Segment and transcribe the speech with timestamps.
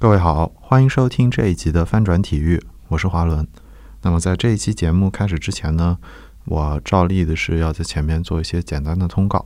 [0.00, 3.44] 各位好，欢迎收听这一集的翻转体育，我是华伦。
[4.02, 5.98] 那么在这一期节目开始之前呢，
[6.44, 9.44] 我照例的是要在前面做一些简单的通告。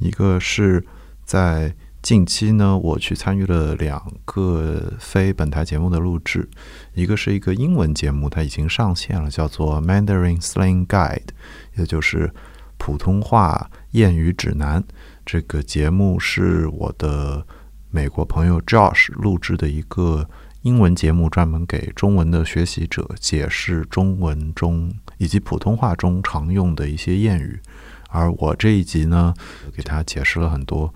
[0.00, 0.84] 一个是
[1.24, 1.72] 在
[2.02, 6.50] 近期呢，我去参与了两个非本台节目的录制，
[6.94, 11.28] 一个是一个英文节目，它已经上线了，叫做 Mandarin Slang Guide，
[11.76, 12.34] 也就是
[12.78, 14.82] 普通话谚语指南。
[15.24, 17.46] 这个节目是我的。
[17.94, 20.28] 美国朋友 Josh 录制的一个
[20.62, 27.60] 英文节目，专门给中文的学习者解释中文中以及普通话中常用的一些谚语。
[28.08, 29.32] 而我这一集呢，
[29.76, 30.92] 给他解释了很多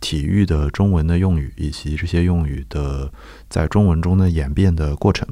[0.00, 3.12] 体育的中文的用语，以及这些用语的
[3.48, 5.28] 在中文中的演变的过程。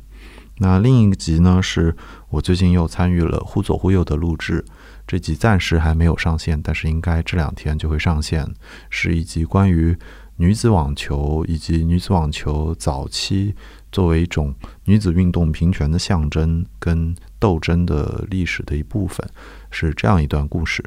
[0.58, 1.96] 那另一集呢，是
[2.28, 4.64] 我最近又参与了忽左忽右的录制，
[5.04, 8.46] 这集暂时还没有上线，但是应该这两天就会上线，
[8.88, 9.98] 是一集关于。
[10.38, 13.54] 女子网球以及女子网球早期
[13.90, 19.28] 作为一种女子运动平权的象征跟斗争的历史的一部分，
[19.70, 20.84] 是这样一段故事。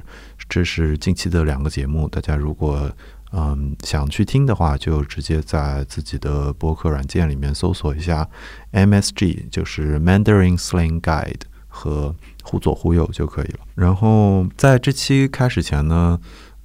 [0.47, 2.89] 这是近期的两个节目，大家如果
[3.33, 8.29] 嗯想去听的话，就直接在自己的播客软件里面搜索一下
[8.71, 13.59] MSG，就是 Mandarin Slang Guide 和忽左忽右就可以了。
[13.75, 16.17] 然后在这期开始前呢。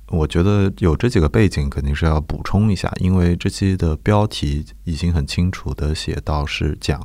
[0.08, 7.00] 我觉得有这几个背景肯定是要补充一下，因为这期的标题已经很清楚的写到是讲《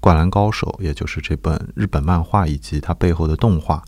[0.00, 3.80] 灌篮高手》，也就是这本日本漫画以及它背后的动画，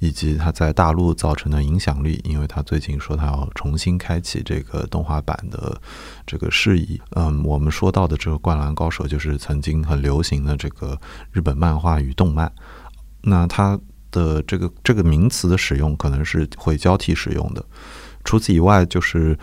[0.00, 2.20] 以及它在大陆造成的影响力。
[2.24, 5.80] 因为他最近说他要重新开启这个动画版的
[6.26, 7.00] 这个事宜。
[7.12, 11.00] 嗯，我们说到的这个《灌篮高手》就是曾经很流行的这个
[11.32, 12.52] 日本漫画与动漫。
[13.22, 13.80] 那它。
[14.10, 17.64] 的这个这个名词的使用可能是会交替使用的。
[18.24, 19.38] 除此以外，就是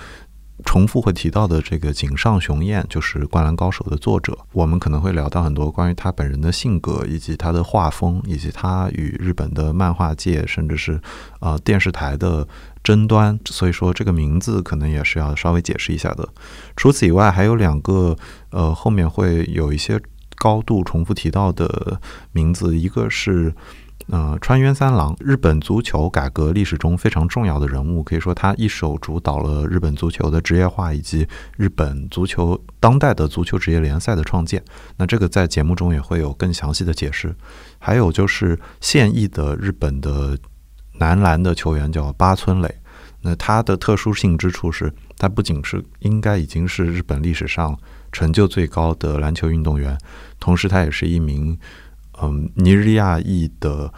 [0.64, 4.38] 重复会提到的这个井上雄彦，就是《灌篮高手》的作者。
[4.54, 11.02] 我们可能会聊到很多关于他本人的性格，以及他的画风，以及他与日本的漫画界，甚至是
[11.40, 12.48] 呃电视台的
[12.84, 13.38] 争端。
[13.46, 16.28] 所以说，这个名字可能也是要稍微解释一下的。
[16.78, 18.16] 除此以外，还有两个
[18.52, 20.00] 呃后面会有一些
[20.38, 22.00] 高度重复提到的
[22.32, 23.54] 名字，一个是。
[24.08, 31.28] 呃，川渊三郎，日本足球改革历史中非常重要的人物，可以说他一手主导了日本足球的职业化以及
[31.58, 34.64] 日本足球当代的足球职业联赛的创建。
[34.98, 37.36] 那这个在节目中也会有更详细的解释。
[37.80, 40.38] 还有就是现役的日本的
[41.00, 42.76] 男篮的球员叫八村垒，
[43.22, 47.76] 那他的特殊性之处是，他不仅是应该已经是日本历史上
[48.12, 49.98] 成就最高的篮球运动员，
[50.40, 51.58] 同时他也是一名。
[52.22, 53.92] 嗯，尼日利亚裔的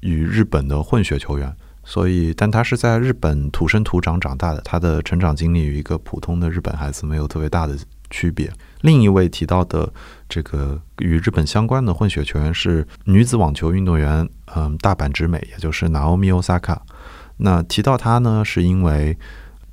[0.00, 1.54] 与日本的混血球员，
[1.84, 7.76] 所以，但他是在日本土生土长长大的，他的成长经历与一个普通的日本孩子没有特别大的
[8.10, 8.52] 区别。
[8.82, 9.92] 另一位提到的
[10.28, 16.78] 这个与日本相关的混血球员是女子网球运动员，嗯，大阪直美，也就是 Naomi Osaka。
[17.38, 19.16] 那提到他呢，是因为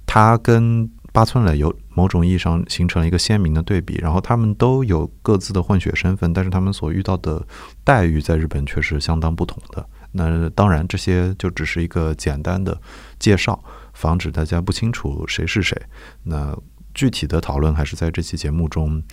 [0.06, 7.46] 他跟八村垒有某种意义上形成了一个鲜明的对比，然后他们都有各自的混血身份，但是他们所遇到的
[7.84, 9.86] 待遇在日本却是相当不同的。
[10.14, 12.80] 那当然，这些就只是一个简单的
[13.20, 13.62] 介绍，
[13.94, 15.78] 防止大家不清楚谁是谁。
[16.24, 16.58] 那
[16.94, 19.04] 具体的讨论还是在这期节目中，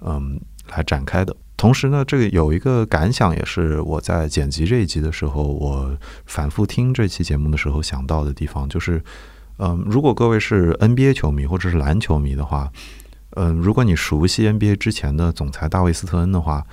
[0.00, 0.40] 嗯，
[0.74, 1.36] 来展开的。
[1.56, 9.00] 同时呢，这个有一个感想，也是我在剪辑这一集的时候，我反复听这期节目的时候想到的地方，就是。
[9.64, 12.68] 嗯，如果各位是 NBA 球迷或者是篮球迷的话，
[13.36, 16.66] 嗯，如果你熟悉 NBA 之前的总裁大卫斯特恩的话，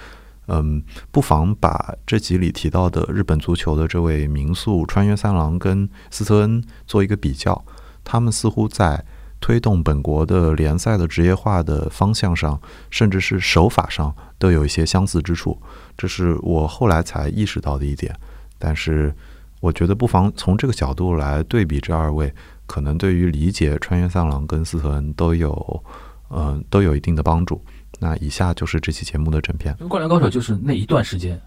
[0.48, 7.64] 嗯，不妨把这集里提到的日本足球的这位名宿川原三郎跟斯特恩做一个比较，
[8.04, 9.06] 他们似乎在
[9.40, 15.62] 推动本国的联赛的职业化的方向上，甚至是手法上都有一些相似之处，
[15.96, 18.16] 这是我后来才意识到的一点。
[18.58, 19.14] 但是，
[19.60, 22.34] 我觉得不妨从这个角度来对比这二位。
[22.70, 25.84] 可能对于理解穿越三郎跟斯特恩都有，
[26.30, 27.60] 嗯，都有一定的帮助。
[28.00, 29.74] 那以下就是这期节目的整篇。
[29.88, 31.42] 《灌篮高手》就是那一段时间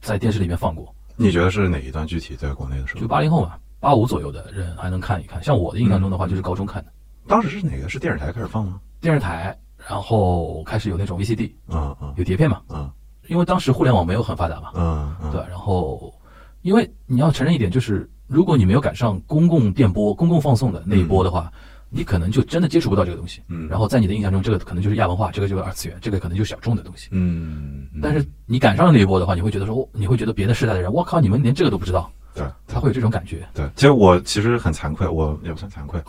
[0.00, 0.94] 在电视里面放过。
[1.16, 2.06] 你觉得是哪一段？
[2.06, 3.00] 具体在国内的时候？
[3.00, 5.42] 就八零后嘛，八五左右的人还能看一看。
[5.42, 6.92] 像我的印象中的话，就是高中看的。
[7.26, 7.88] 当时是哪个？
[7.88, 8.80] 是电视台开始放吗？
[9.00, 9.58] 电视台，
[9.88, 12.88] 然后开始有那种 VCD，嗯嗯，有碟片嘛，嗯，
[13.26, 15.40] 因为当时互联网没有很发达嘛，嗯嗯，对。
[15.48, 16.14] 然后，
[16.62, 18.08] 因为你要承认一点，就是。
[18.32, 21.52] 如果你没有赶上公共电波、公共放送的那一波的话，
[21.90, 23.42] 你可能就真的接触不到这个东西。
[23.48, 27.08] 嗯，然后在你的印象中，这个可能就是亚文化，这个就是二次元，这个可能就是小众的东西。
[27.10, 32.10] 嗯，但是你赶上了那一波的话，你会觉得说，你会觉得别的时代的人，我靠，你们连这个都不知道。
[32.34, 33.46] 对，他会有这种感觉。
[33.52, 36.02] 对，其实我其实很惭愧，我也不算惭愧，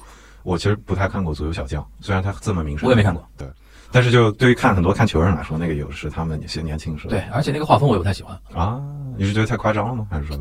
[0.43, 2.87] 我其实不太看过《足球小将》，虽然他这么名声。
[2.87, 3.21] 我也没看过。
[3.37, 3.45] 对，
[3.91, 8.81] 但是就对于看很多看球人来说，那个有是他们一些年轻时候对，而且那个画风我也不太喜欢，啊，
[9.17, 10.07] 你是觉得太夸张了吗？
[10.09, 10.39] 还是说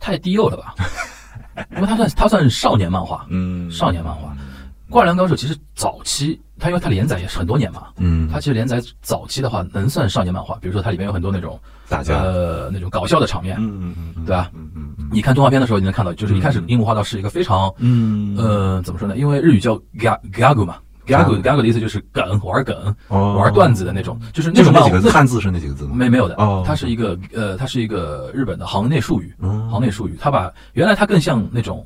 [0.00, 0.74] 太低幼了吧？
[1.76, 4.28] 因为它算它算少年漫画，嗯少年漫画。
[4.90, 11.60] 《灌篮高手》其实早期它因为它连载也是很多年嘛，嗯它其实连载早期的话能算少年漫画，比如说它里面有很多那种
[11.90, 14.50] 打架呃那种搞笑的场面，嗯嗯嗯嗯对吧？
[14.54, 19.16] 嗯嗯嗯你看动画片的时候，你能看到，就是一开始樱木花道是一个非常嗯呃怎么说呢？
[19.18, 20.76] 因为日语叫 ga gagu 嘛。
[21.08, 23.34] Gagu gagu 的意思就是梗玩梗哦。
[23.38, 25.92] 玩段子的那种，就是那那种漫画几个字汉字是那几个字吗？
[25.94, 29.68] 没没有的哦，它是一个呃，它是一个日本的行内术语，嗯。
[29.70, 30.16] 行内术语。
[30.20, 31.84] 它把原来它更像那种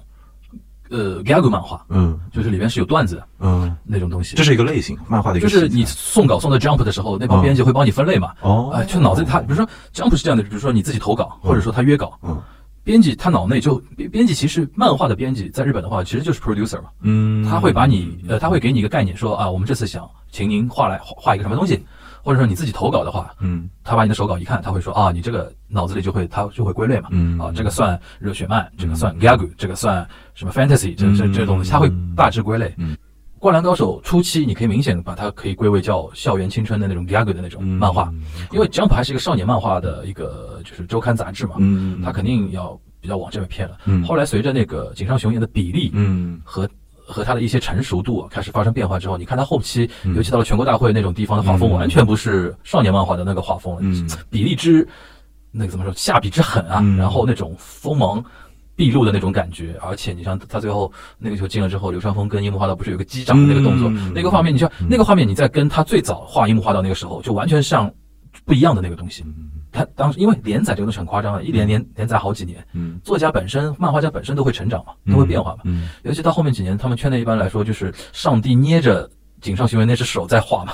[0.91, 2.19] 呃 gag 漫画，嗯。
[2.33, 4.37] 就是里面是有段子的嗯，那种东西。
[4.37, 8.33] 这是一个类型，漫画的一个就是你送稿送到 Jump 的时候，那帮编辑会帮你分类嘛。
[8.41, 8.71] 哦。
[8.73, 12.41] 啊，就脑子里他，比如说 Jump 是这样的，比如说你自己投稿，或者说他约稿，嗯
[12.85, 21.85] 编辑他脑内就编编辑其实漫画的编辑在日本的话其实就是 producer 嘛，嗯，他会把你呃他会给你一个概念说啊，我们这次想请您画来画画一个什么东西，
[22.23, 23.69] 或者说你自己投稿的话，嗯。
[23.85, 27.39] 他把你的手稿一看，他会说啊，你这个脑子里就会他就会归类嘛，嗯。
[27.39, 32.75] 啊，这个算热血漫，这个算 gag，这个算什么 fantasy，这这这种东西，他会大致归类。
[32.79, 32.97] 嗯
[33.43, 38.09] 灌篮高手初期，你可以明显地把它可以归为叫校园青春的那种 gag 的那种漫画，
[38.53, 43.77] 因为 Jump 还是一个少年漫画的一个就是周刊杂志嘛，嗯它肯定要比较往这边偏了。
[43.87, 44.01] 嗯。
[44.05, 46.41] 后来随着那个井上雄彦的比例嗯。
[46.45, 46.69] 和
[47.05, 50.15] 和他的一些成熟度开始发生变化之后，你看他后期，嗯。
[50.15, 51.73] 尤其到了全国大会那种地方的画风，嗯。
[51.73, 54.09] 完全不是少年漫画的那个画风了，嗯。
[54.31, 54.87] 比例之
[55.51, 56.97] 那个怎么说，下笔之狠啊，嗯。
[56.97, 58.25] 然后那种锋芒。
[58.83, 67.89] 毕露的那种感觉，而且你像他最后那个球进了之后，流川枫跟樱木花道不是有个击掌的那个动作，嗯那个画面，你像那个画面，你在跟他最早画樱木花道那个时候，就完全像
[68.45, 69.23] 不一样的那个东西。
[69.25, 69.51] 嗯。
[69.71, 72.99] 他当时因为连载这个东西很夸张的，一连连连载好几年，嗯。
[73.05, 75.61] 作家本身、漫画家本身都会成长嘛，都会变化嘛。
[75.63, 75.89] 嗯。
[76.03, 79.09] 尤其到后面几年，他们圈内一般来说就是上帝捏着
[79.41, 80.73] 井上雄彦那只手在画嘛，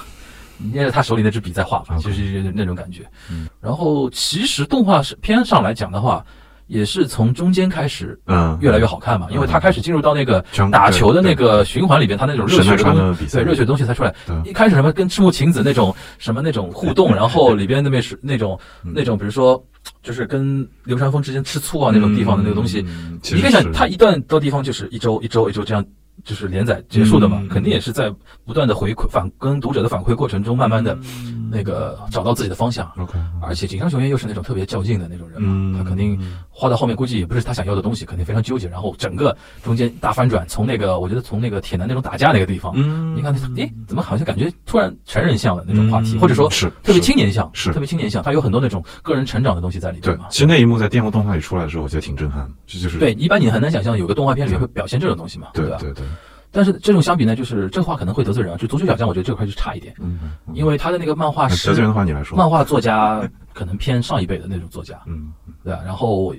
[0.72, 3.06] 捏着他手里那支笔在画嘛，OK 就是那种感觉。
[3.30, 3.46] 嗯。
[3.60, 6.24] 然后其实动画是片上来讲的话，
[6.68, 14.14] 也是从中间开始嗯，越来越好看嘛，因为他开始进入到那个打球的那个循环里边，他那种热血的东西，对热血的东西才出来。
[14.44, 18.92] 一开始什么跟赤木晴子那种什么那种互动， 然后里边那边是那种嗯。
[18.94, 19.62] 那种，比如说
[20.02, 25.82] 就是跟流川枫之间吃醋啊那种地方的那个东西，嗯你可以想，他一段到地方就是一周一周一周这样，
[26.24, 28.12] 就是连载结束的嘛，嗯肯定也是在
[28.44, 30.94] 不断的回馈反跟读者的反馈过程中，慢慢的
[31.24, 32.90] 嗯那个找到自己的方向。
[32.98, 36.18] OK，而且井上雄彦又是那种特别较劲的那种人嘛，嗯他肯定
[36.50, 38.68] 画到后面估计也不是他想要的东西，肯定非常纠结。
[38.68, 50.24] 然后整个中间大翻转，从那个我觉得从那个铁男那种打架那个地方，嗯你看他，诶，怎么好像感觉突然成人向的那种话题，嗯或者说是特别青年向，是特别青年向，他有很多那种个人成长的东西在里面嘛，。
[50.26, 55.52] 对其实那一幕在电幕动画里出来的时候，我觉得挺震撼的，这就是对，一般你很难想象有个动画片里面会表现这种东西嘛，吧？
[55.54, 56.04] 对对对，
[56.50, 58.56] 但是这种相比呢，就是这话可能会得罪人啊。
[58.56, 60.18] 就足球小将，我觉得这块就差一点，嗯，
[60.54, 65.82] 因为他的那个漫画是得罪人的话你来说，漫画作家可能偏上一辈的那种作家，嗯对吧？
[65.84, 66.34] 然后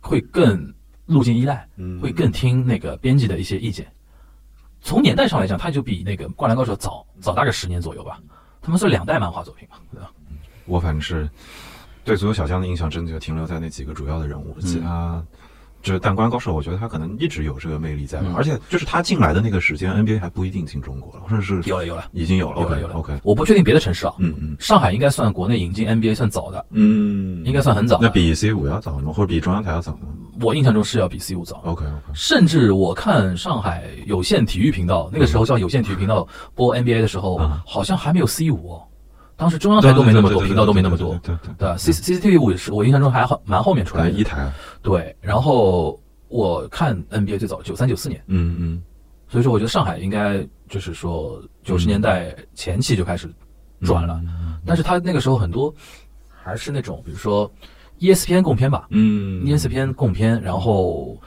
[0.00, 0.72] 会更
[1.06, 3.86] 路径依赖，嗯会更听那个编辑的一些意见。
[4.80, 8.18] 从年代上来讲，它就比那个《灌篮高手》早早大概十年左右吧。
[8.60, 10.10] 他们算两代漫画作品嘛，对吧？
[10.66, 11.28] 我反正是
[12.04, 15.22] 对足球小将的印象，真的就停留在那几个主要的人物，其他。
[15.82, 27.98] 这但灌篮高手，我觉得他可能一直有这个魅力在吧，嗯而且就是他进来的那个时间，NBA 还不一定进中国了，或者是有了有了已经有了有了有了 OK，我不确定别的城市啊，嗯嗯上海应该算国内引进 NBA 算早的，嗯，应该算很早。
[28.00, 29.12] 那比 C 五要早吗？
[29.12, 30.08] 或者比中央台要早吗
[30.40, 31.60] 我印象中是要比 C 五早。
[31.64, 38.82] ？OK OK，甚至我看上海有线体育频道，那个时候叫有线体育频道播 NBA 的时候嗯，好像还没有 C 五哦。
[39.36, 44.10] 当时中央台都没那么多，频道都没那么多，对对对？C CCTV 五也是我印象中还好蛮后面出来的。
[44.10, 44.50] 一台，
[44.82, 48.82] 对，然后我看 NBA 最早九三九四年，嗯嗯，
[49.28, 53.28] 所以说我觉得上海应该就是说九十年代前期就开始
[53.82, 54.20] 转了，
[54.64, 55.74] 但是他那个时候很多
[56.28, 57.50] 还是那种比如说
[57.98, 61.20] ESPN 共片吧，嗯 ESPN 共片，然后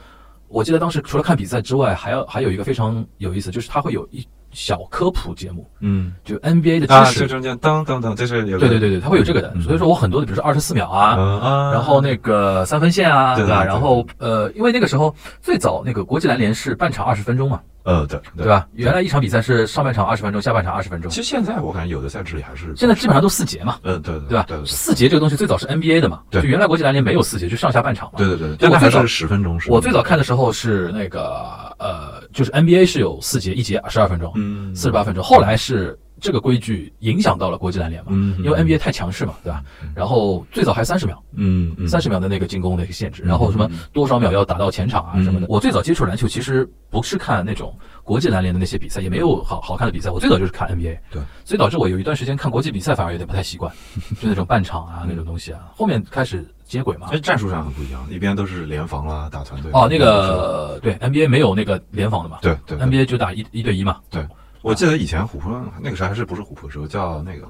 [0.48, 6.14] 我记得当时除了看比赛之外，还要还有一个非常有意思，就是它会有一小科普节目，嗯。
[6.24, 7.20] 就 NBA 的啊，知识。
[7.20, 9.52] 这中间当当当，这是有对对对对，它会有这个的。
[9.54, 9.60] 嗯。
[9.60, 13.66] 所以说我很多的，比如说二十四秒啊，嗯啊，然后那个三分线啊，对对对。
[13.66, 18.66] 然后呃，因为那个时候最早那个国际篮联是半场二十分钟嘛，呃对对吧？
[18.74, 24.58] 原来一场比赛是上半场二十分钟，下半场二十分钟其，实现在我感觉有的赛制里还是现在基本上都四节嘛，嗯对对对吧对？
[24.66, 28.18] 四节这个东西最早是 NBA 的嘛，对就原来国际篮联没有四节，就上下半场嘛。
[28.18, 35.22] 对对对，就我最早是十分钟是我最早看的时候是那个呃，就是 NBA 是有四节，一节十二分钟，嗯四十八分钟。
[35.22, 39.62] 后来是这个规矩影响到了国际篮联嘛，嗯，因为 NBA 太强势嘛，对吧？
[39.94, 45.46] 然后最早还三十秒，嗯嗯三十秒的那个进攻的一个限制，然后什么多少秒要打到前场啊什么的。
[45.48, 50.98] 我最早接触篮球其实不是看那种国际篮联的那些比赛，也没有好好看的比赛，我最早就是看 NBA。
[51.12, 53.72] 对，所以导致我有一段时间看国际比赛反而有点不太习惯，
[54.20, 55.60] 就那种半场啊那种东西啊。
[55.76, 57.20] 后面开始接轨嘛哎，。
[57.20, 59.70] 战术上很不一样，一边都是联防啦，打团队。
[59.72, 64.00] 哦，那个对 NBA 没有那个联防的嘛对对对，NBA 就打一一对一嘛。
[64.66, 65.48] 我记得以前虎扑
[65.80, 67.48] 那个时候还是不是虎扑的时候，叫那个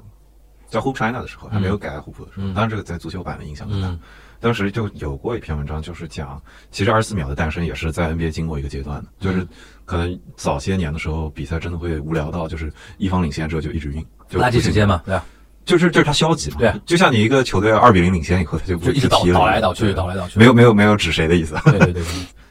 [0.69, 3.87] 叫 Hoop China 的时候，还没有改虎扑的时候，嗯当然这个在足球版的影响很大。
[3.87, 3.99] 嗯
[4.39, 9.43] 当时就有过一篇文章，就是讲，其实二十四秒的诞生也是在 NBA 经过一个阶段的，就是
[9.83, 15.25] 可能早些年的时候，比赛真的会无聊到，就是一方领先之后就一直运，就垃圾时间嘛，对吧？
[15.65, 20.37] 就是就是他消极嘛，对，就像你一个球队二比零领先以后，他就不就一直倒踢倒来倒去，倒来倒去。
[20.37, 21.55] 没有没有没有指谁的意思。
[21.65, 22.03] 对对对对，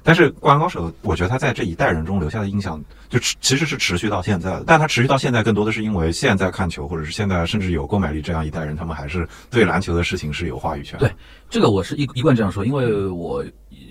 [0.06, 4.64] 但是《灌篮高手》，我觉得他在这一代人中留下的印象，就持其实是持续到现在的。
[4.64, 10.96] 但他持续到现在，更多的是因为现在看球，或者是现在甚至有购买力这样一代人，他们还是对篮球的事情是有话语权。
[11.00, 11.10] 对
[11.50, 13.44] 这个我是一一贯这样说，因为我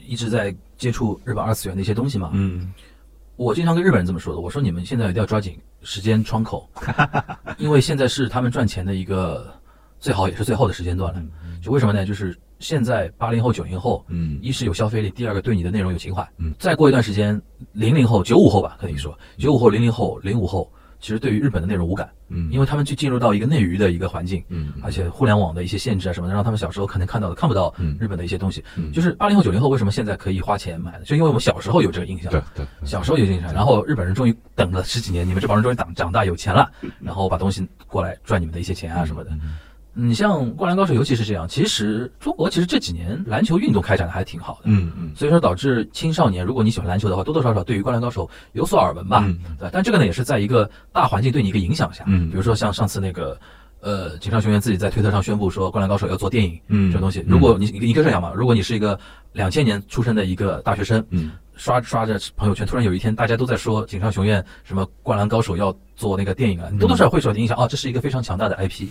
[0.08, 2.30] 一直在接触日本二次元的一些东西嘛。
[2.32, 2.74] 嗯
[3.36, 6.70] 我经常跟日本人这么说的，我说你们现在一定要抓紧时间窗口，
[7.60, 9.54] 因为现在是他们赚钱的一个
[10.00, 11.22] 最好也是最后的时间段了。
[11.62, 12.06] 就为什么呢？
[12.06, 14.40] 就是现在八零后、九零后，嗯。
[14.42, 16.28] 一是有消费力，第二个对你的内容有情怀。
[16.38, 17.40] 嗯，再过一段时间，
[17.74, 19.18] 零零后、九五后吧，可以说。
[19.38, 24.74] 九五后、零零后、零五后，其实对于日本的内容无感，嗯，因为他们去进入到一个内娱的一个环境，嗯。
[24.82, 27.98] 而且互联网的一些限制啊什么的，让他们小时候可能看到的看不到嗯。
[28.00, 28.64] 日本的一些东西。
[28.78, 28.92] 嗯。
[28.92, 32.32] 就是八零后、九零后为什么现在可以花钱买的，就因为我们小时候有这个印象。
[32.32, 32.42] 对。
[32.56, 39.32] 对对小时候有印象，然后日本人终于等了十几年，你们这帮人终于长长大有钱了，然后把东西过来赚你们的一些钱啊什么的。
[39.96, 49.70] 你像《灌篮高手》，尤其是这样，其实中国其实这几年篮球运动开展的还挺好的，嗯嗯所以说导致青少年，如果你喜欢篮球的话，多多少少对于《灌篮高手》有所耳闻吧，嗯对？
[49.72, 53.40] 但这个呢，也是在一个大环境对你一个影响下，嗯比如说像上次那个。
[53.86, 57.20] 呃，井上雄彦自己在推特上宣布说，《灌篮高手》要做电影，嗯这种东西。
[57.20, 59.00] 嗯如果你你一个这样嘛，如果你是一个
[59.34, 67.56] 两千年出生的一个大学生，嗯刷刷着朋友圈，突然有一天大家都在说井上雄彦什么《灌篮高手》要做那个电影了，你多多少少会受点影响。
[67.58, 68.88] 哦，这是一个非常强大的 IP，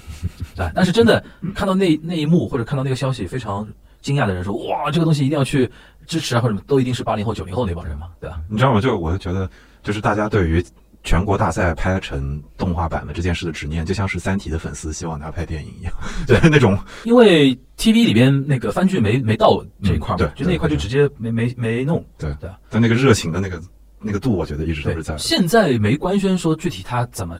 [0.54, 0.70] 对？
[0.76, 1.22] 但是真的
[1.56, 3.66] 看到那那一幕或者看到那个消息，非常
[4.00, 5.68] 惊讶的人说，哇，这个东西一定要去
[6.06, 8.40] 支持啊，或者什么都一定是八零后、九零后那帮人嘛，对吧？
[8.48, 8.80] 你知道吗？
[8.80, 9.50] 就我就觉得，
[9.82, 10.64] 就是大家对于
[11.04, 15.92] 全国大赛拍成动画版的这件事的执念，就像是《三体》的粉丝希望他拍电影一样，
[16.26, 16.40] 对。
[16.50, 22.02] 那种因为 TV 里边那个番剧没没到这一块嘛，嗯对就那一块就直接没没没弄。
[22.18, 23.60] 对对啊但那个热情的那个
[24.00, 27.38] 那个度，我觉得一直都是在，现在没官宣说具体他怎么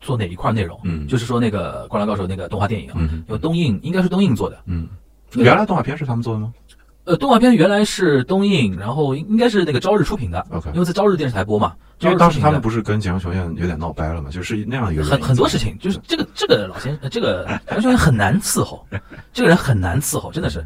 [0.00, 1.06] 做哪一块内容，嗯。
[1.06, 3.22] 就是说那个《灌篮高手》那个动画电影啊，嗯。
[3.28, 4.88] 因为东映应该是东映做的，嗯，
[5.34, 6.52] 原来动画片是他们做的吗？
[7.04, 11.74] 呃，动画片原来是东映，然后应应该是那个朝日出品的 OK 因为在朝日电视台播嘛。
[12.00, 18.84] 因为当时他们不不是跟井上雄院有点闹掰了嘛，就是那样一个很很多事情，就是这个这个老先生这个杨雄彦很难伺候，
[19.32, 20.64] 这个人很难伺候，真的是。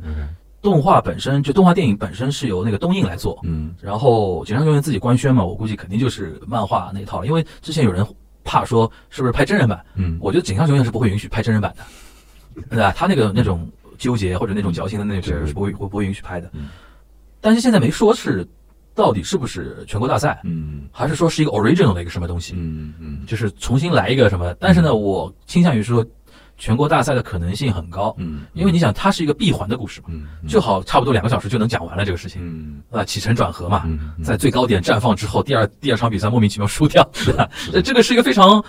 [0.60, 8.04] 动画本身就动画电影本身是由那个东映来做，嗯然后井上雄院自己官宣嘛，我估计肯定就是漫画那一套了，因为之前有人
[8.42, 12.92] 怕说是不是拍真人版，嗯我觉得井上雄院是不会允许拍真人版的，对吧？
[12.96, 16.48] 他那个那种纠结或者那种矫情的那种是不会会不会允许拍的。
[16.54, 16.68] 嗯。
[17.40, 18.46] 但是现在没说是
[18.94, 20.88] 到底是不是全国大赛，嗯。
[20.90, 23.26] 还是说是一个 original 的一个什么东西，嗯嗯。
[23.26, 24.54] 就是重新来一个什么。
[24.58, 26.04] 但是呢，我倾向于说
[26.56, 32.82] 全国大赛的可能性很高，嗯，因为你想它是一个闭环的故事嘛，嗯就好差不多两个小时就能讲完了这个事情，嗯。
[32.90, 33.82] 啊，起承转合嘛。
[33.86, 37.48] 嗯在最高点绽放之后，第二第二场比赛莫名其妙输掉，是吧？
[37.70, 38.64] 这这个是一个非常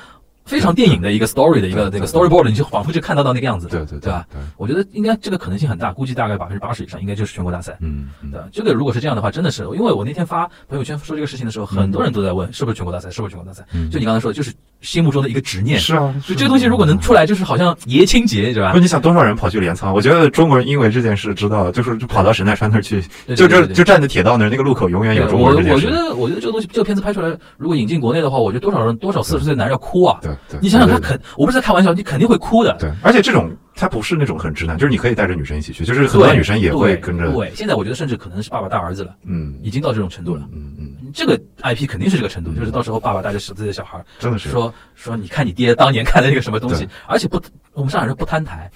[0.50, 4.26] 非常电影的一个 story 的一个那个 storyboard，你就仿佛就看到到那个样子，对对对吧？
[4.32, 7.78] 对，我觉得应该这个可能性很大，估计大概百分之八十以上应该就是全国大赛。
[7.82, 13.64] 嗯嗯对，这个如果是这样的话，真的是，因为我那天发朋友圈说这个事情的时候，很多人都在问是不是全国大赛，是不是全国大赛？
[13.74, 14.52] 嗯就你刚才说的，就是
[14.82, 15.80] 心目中的一个执念。
[15.80, 18.82] 是啊，就这个东西如果能出来，就是好像爷青结，是吧不是？
[18.82, 19.94] 你想多少人跑去镰仓？
[19.94, 23.04] 我觉得中国人因为这件事知道，就是就跑到神奈川那儿去，
[23.36, 25.90] 就这就站在铁道那儿，那个路口永远有中国我我觉。
[25.92, 30.18] 得我觉得这个东西这个片子拍出来，如果引进国内的话，我觉得多少人多少四十岁男人要哭啊！
[30.22, 32.76] 对对，你想想，他肯，我不是在开玩笑，你肯定会哭的。
[32.80, 39.58] 对，而且这种他不是那种很直男，就是你可以带着女生一起去，就是很多女生也会跟着，对，现在我觉得甚至可能是爸爸带儿子了，嗯。
[39.62, 40.48] 已经到这种程度了。
[40.52, 42.60] 嗯嗯，这个 IP 肯定是这个程度，嗯。
[42.60, 44.50] 就是到时候爸爸带着十岁的小孩，真的是。
[44.50, 47.42] 说说你看你爹当年看的那个什么东西，而且不，
[47.74, 48.70] 我们上海人不摊台，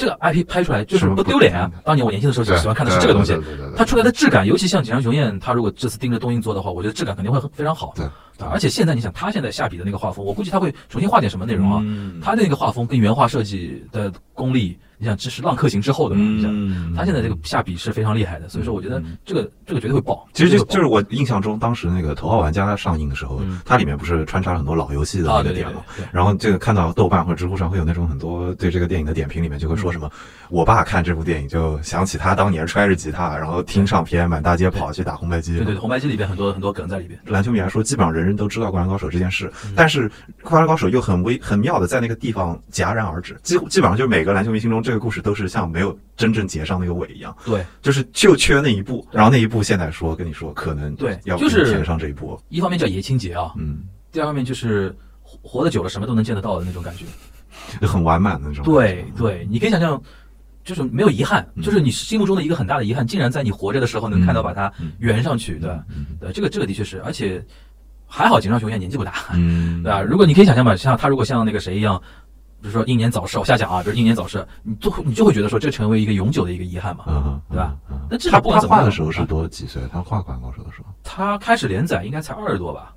[0.00, 1.70] 这个 IP 拍出来就是不不丢脸啊！
[1.84, 3.38] 当年我年轻的时候就喜欢看的是这个东西
[3.76, 7.92] 它出来的质感，尤其像锦上雄彦，他如果这次盯着东映做的话，我觉得质感肯定会非常好。
[7.94, 8.06] 对
[8.50, 11.82] 而且现在你想，他现在下笔的那个画风，我估计他会重新画点什么内容啊？
[11.84, 16.22] 嗯他的那个画风跟原画设计的功力，你想这是浪客行之后的嘛？
[16.22, 20.28] 你想嗯他现在这个下笔是非常厉害的，所以说我觉得这个这个绝对会爆。
[20.34, 25.80] 其实就就是我印象中，当时那个《头号玩家》上映的时候，嗯它里面不是穿插了很多老游戏的那个点嘛？
[25.96, 30.10] 对，然后这个看到豆瓣或者知乎上会有那种很多对这个电影的点评，里面就会说什么，
[30.50, 35.52] 我爸看这部电影就想起他当年揣着吉他，然后听唱片，满大街跑去打红白机。
[35.56, 37.18] 对对对，红白机里边很多很多梗在里边。
[37.24, 40.08] 篮球迷来说，基本上人人都知道《灌篮高手》这件事，嗯但是
[40.42, 54.92] 《灌篮高手》又很微很妙的在那个地方戛然而止，几乎基本上就是每个篮球迷心中这个故事都是像没有真正结上那个尾一样，对，就是就缺那一步，然后那一步现在说跟你说可能对要就是填上这一步，一方面叫爷青结啊，嗯，第二方面就是
[55.22, 57.04] 活活得久了什么都能见得到的那种感觉。
[57.80, 58.64] 就很完满的那种。
[58.64, 60.00] 对对，你可以想象，
[60.64, 65.70] 就是没有遗憾，嗯就是你心目中的一个很大的遗憾，竟然在你活着的时候能看到把它嗯圆上去，对
[66.20, 67.44] 对，这个这个的确是，而且
[68.06, 70.00] 还好井上雄彦年纪不大，嗯，对吧？
[70.02, 72.29] 如果你可以想象吧，像他如果像那个谁一样，比
[72.66, 77.76] 如说英年早逝，我瞎讲啊，比如英年早逝，你就会你就会觉得说这成为一个永久的一个遗憾嘛，嗯，对吧？
[77.90, 77.98] 嗯？
[78.10, 79.82] 那至他他少不管怎么样画的时候是多几岁？
[79.92, 82.94] 他画《灌篮高手》的时候他开始连载应该才二十多吧，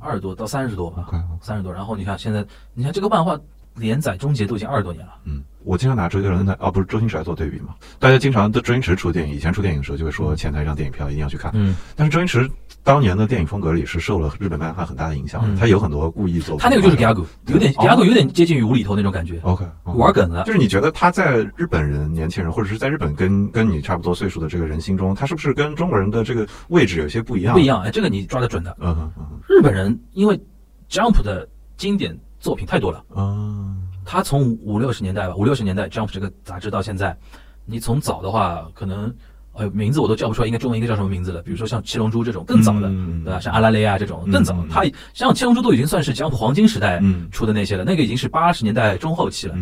[0.00, 1.08] 二十多到三十多吧
[1.40, 1.72] 三十多。
[1.72, 3.38] 然后你看现在，你看这个漫画
[3.74, 7.74] 连载终结都已经二十多年了，嗯，我经常拿周杰伦的哦，不是周星驰来做对比嘛？
[7.98, 12.50] 大家经常都周星驰出电影，以前出电影的时候就会说前台一张电影票一定要去看，嗯，但是周星驰
[12.82, 17.84] 当年的电影风格里是受了日本漫画很大的影响他有很多故意做，他那个就是 Gago，有点哦。
[17.84, 20.44] Gago 有点接近于无厘头那种感觉，OK 玩梗了。
[20.44, 20.52] 就。
[20.52, 27.54] 是你觉得他在日本人年轻人，或者是在日本跟跟你差不多岁数的这个人心中，他是不是跟中国人的这个位置有些不一样？
[27.54, 27.64] 不一。
[27.64, 28.76] 样，哎，这个你抓得准的。
[28.80, 29.26] 嗯嗯嗯。
[29.48, 30.38] 日本人因为
[30.90, 37.16] Jump 的经典作品太多了，嗯他从五六十年代吧，五六十年代 Jump 这个杂志到现在，
[37.64, 39.12] 你从早的话，可能
[39.52, 41.40] 呃名字我都叫不出来，应该中文应该叫什么名字了？
[41.42, 43.40] 比如说像七龙珠这种更早的，嗯对吧？
[43.40, 49.56] 像阿拉蕾啊这种更早嗯，它像七龙珠都已经算是 Jump 黄金时代嗯出的那些了，那个已经是八十年代中后期了。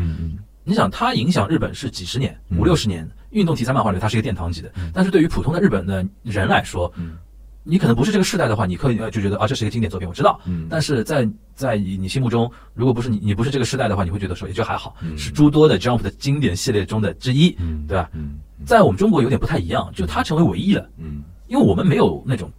[0.64, 4.72] 你想，它影响日本是几十年，嗯五六十年，运动题材漫画里它是一个殿堂级的。
[4.94, 7.16] 但是对于普通的日本的人来说，嗯
[7.64, 10.40] 你可能不是这个世代的话，你可以呃就觉得啊，这是一个经典作品，我知道。
[10.46, 18.10] 嗯但是在在你你心目中，如果不是你你不是这个世代的话，你会觉得说也就还好，嗯是诸多的 Jump 的经典系列中的之一，嗯，对吧？
[18.14, 22.50] 嗯在我们中国有点不太一样，就它成为唯一了，嗯因为我们没有那种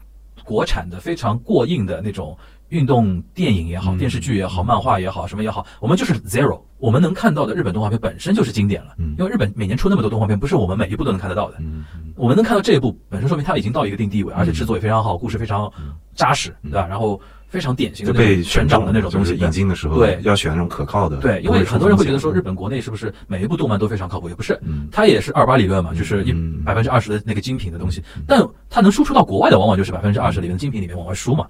[0.43, 2.37] 国产的非常过硬的那种
[2.73, 6.59] 运动电影也好，嗯电视剧也好，漫画也好，什么也好，我们就是 zero。
[6.79, 11.57] 我们能看到的日本动画片本身就是经典了，嗯因为日本每年出那么多动画片，不是我们每一部都能看得到的。
[11.59, 15.71] 嗯我们能看到这一部，本身说明它已经到一个定地位，而且制作也非常好，故事非常
[16.15, 16.85] 扎实，对吧？
[16.87, 19.35] 然后非常典型的就被选中的那种东西。
[19.35, 21.17] 引进的时候，对要选那种可靠的。
[21.17, 24.27] 对，因为很多人会觉得说，日本国内是不是每一部动漫都非常靠谱？
[24.29, 31.47] 也不是，嗯它也是二八理论嘛，就是一嗯百分之二十的那个精品的东西，但它能输出到国外的，往往就是百分之二十里面的精品里面往外输嘛。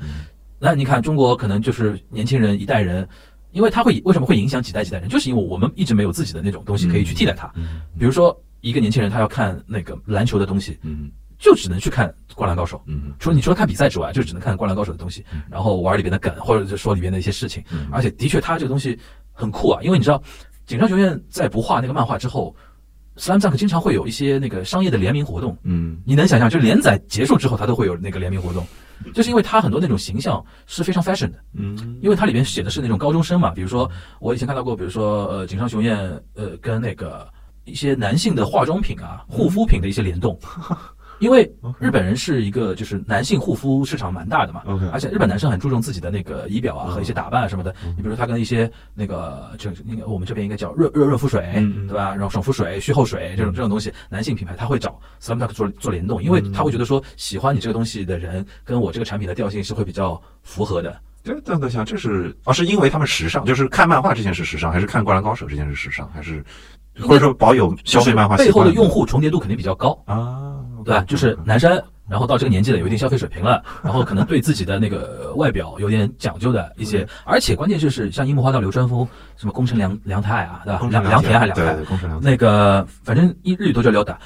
[0.63, 3.08] 嗯那你看中国可能就是年轻人一代人，
[3.52, 7.52] 因为他会为什么会影响几代几代人，就是因为我们一直没有自己的那种东西可以去替代它。
[7.56, 12.78] 嗯比如说一个年轻人他要看那个篮球的东西，嗯就只能去看《灌篮高手》。
[12.86, 17.62] 嗯除了你除了看比赛之外，就只能看《灌篮高手》的东西，然后玩里边的梗，或者是说里边的一些事情。
[17.71, 18.97] 嗯而且的确，他这个东西
[19.34, 20.23] 很酷啊，因为你知道，
[20.65, 22.56] 井上雄彦在不画那个漫画之后
[23.17, 25.58] ，Slam Dunk 经常会有一些那个商业的联名活动。
[25.63, 28.65] 嗯你能想象，就连载结束之后，它都会有那个联名活动，
[29.13, 33.52] 就是因为它很多那种形象是非常 fashion 的，嗯因为它里面写的是那种高中生嘛。
[33.52, 35.97] 比如说，我以前看到过，比如说呃，井上雄彦
[36.36, 37.28] 呃跟那个
[37.65, 40.38] 一些男性的化妆品啊、护肤品的一些联动。
[41.23, 47.73] 因为日本人是一个就是男性护肤市场蛮大的嘛而且日本男生很注重自己的那个仪表啊和一些打扮啊什么的。
[47.95, 51.41] 你比如说他跟一些那个就那个我们这边应该叫热热润肤水，
[51.88, 52.09] 对吧？
[52.09, 60.99] 然后爽肤水、虚后水这种这种东西，男性品牌他会找 Slam Dunk 做做联动，因为他会觉得说喜欢你这个东西的人跟我这个产品的调性是会比较符合的。
[61.23, 66.43] 对等等想，这是啊，是因为他们时尚，就是看漫画这件事时尚，还是看《灌篮高手》这件事时尚，还是
[66.99, 70.53] 或者说保有消费漫画背后的用户重叠度肯定比较高，啊，
[70.84, 71.04] 对吧？
[71.08, 80.80] 就是男生，然后到这个年纪了，有一定消费水平了，然后可能对自己的那个外表有点讲究的一些，而且关键就是像樱木花道、流川枫，什么宫城良良太啊，对吧？
[80.89, 84.17] 良良田还是良太那个反正一日语都叫撩打，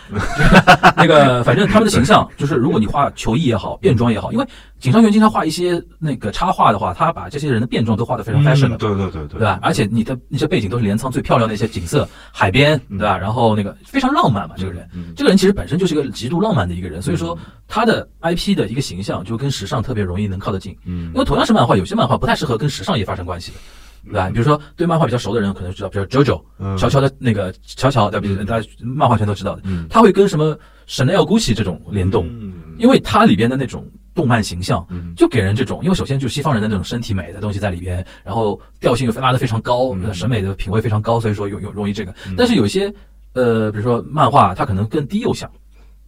[0.97, 4.45] 那个反正他们的形象就是，如果你画球衣也好，变装也好，因为
[4.79, 9.59] 井上雄经常画一些那个插画的话，他把这些人的变装都画得非常 fashion 的，嗯对对对对，对吧？
[9.61, 13.17] 而且你的那些背景都是镰仓最漂亮的一些景色，海边，对吧？
[13.17, 17.37] 然后那个非常浪漫嘛，这个人，嗯这个人其实本身就是一个极度浪漫的一个人，所以说
[17.67, 20.75] 他的 IP 的一个形象就跟时尚特别容易能靠得近。
[20.85, 23.57] 嗯因为同样是漫画，有些漫画不太适合跟时尚也发生关系的。
[24.05, 24.29] 对吧？
[24.29, 28.43] 比如说对漫画比较熟的人可能知道，比如 JoJo，嗯乔乔的那个乔乔，对吧？
[28.47, 33.85] 大家漫画圈都知道的，嗯他会跟什么 Chanel、Gucci 这种联动，嗯因为它里边的那种
[34.17, 35.13] 动漫形象，嗯。
[35.15, 42.13] 就给人这种，因为首先就是西方人的那种身体美的东西在里边，然后调性又拉得非常高，审美的品味非常高，所以说有有容易这个。
[42.35, 42.93] 但是有一些
[43.33, 45.49] 呃，比如说漫画，它可能更低幼向。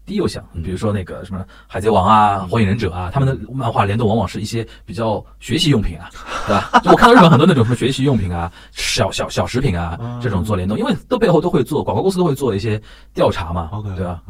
[0.06, 6.10] 低幼向，比如说那个什么《海贼王》啊，《火影忍者》啊，他们的漫画联动往往是一些比较学习用品啊，
[6.48, 6.80] 对吧？
[6.84, 12.82] 就我看到日本很多那种什么学习用品啊、小小小食品啊这种做联动，因为都背后都会做广告公司都会做一些
[13.14, 14.24] 调查嘛对吧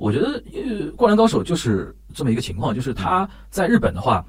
[0.00, 0.60] 我觉得呃，
[0.96, 4.24] 《灌篮高手》就是这么一个情况，就是他在日本的话，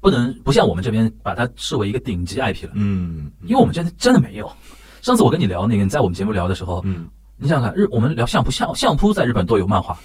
[0.00, 4.52] 不能不像我们这边把它视为一个顶级 IP 了，嗯，因为我们真的真的没有。
[5.00, 9.98] 上次我跟你聊那个，你在我们节目聊的时候，嗯你想想看，日我们聊相扑，相相扑在日本都有漫画，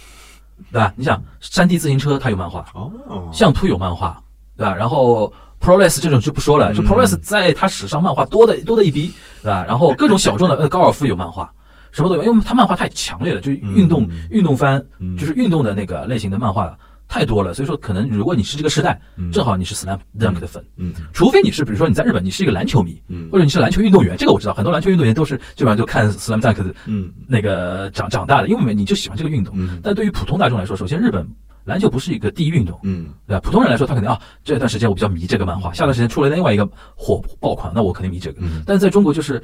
[0.72, 0.94] 对吧？
[0.96, 4.24] 你想山地自行车它有漫画，哦，相扑有漫画，
[4.56, 4.74] 对吧？
[4.74, 9.12] 然后 ProRes 这种就不说了，就嗯 ProRes 在它史上漫画多的多的一逼，
[9.44, 9.66] 对吧？
[9.68, 11.54] 然后各种小众的呃高尔夫有漫画，
[11.98, 14.28] 什么都有，因为它漫画太强烈了，就是运动、嗯。
[14.30, 15.18] 运动番，嗯。
[15.18, 19.32] 就是运动的那个类型的漫画太多了，所以说可能如果你是这个时代，嗯。
[19.32, 20.94] 正好你是 Slam Dunk 的粉，嗯。
[21.12, 23.28] 除非你是比如说你在日本你是一个篮球迷，嗯。
[23.32, 29.56] 或者你是篮球运动员，这个我知道，很多篮球运动员都是基本上就看 Slam Dunk 的嗯那个长长大的，因为你就喜欢这个运动。
[29.58, 29.80] 嗯。
[29.82, 31.28] 但对于普通大众来说，首先日本
[31.66, 33.08] 篮球不是一个第一运动，嗯。
[33.28, 33.40] 对吧？
[33.42, 38.42] 普通人来说，他肯定啊，这段时间我比较迷这个漫画，下段时间出了另外一个火爆款，那我肯定迷这个。
[38.42, 38.62] 嗯。
[38.66, 39.42] 但是在中国就是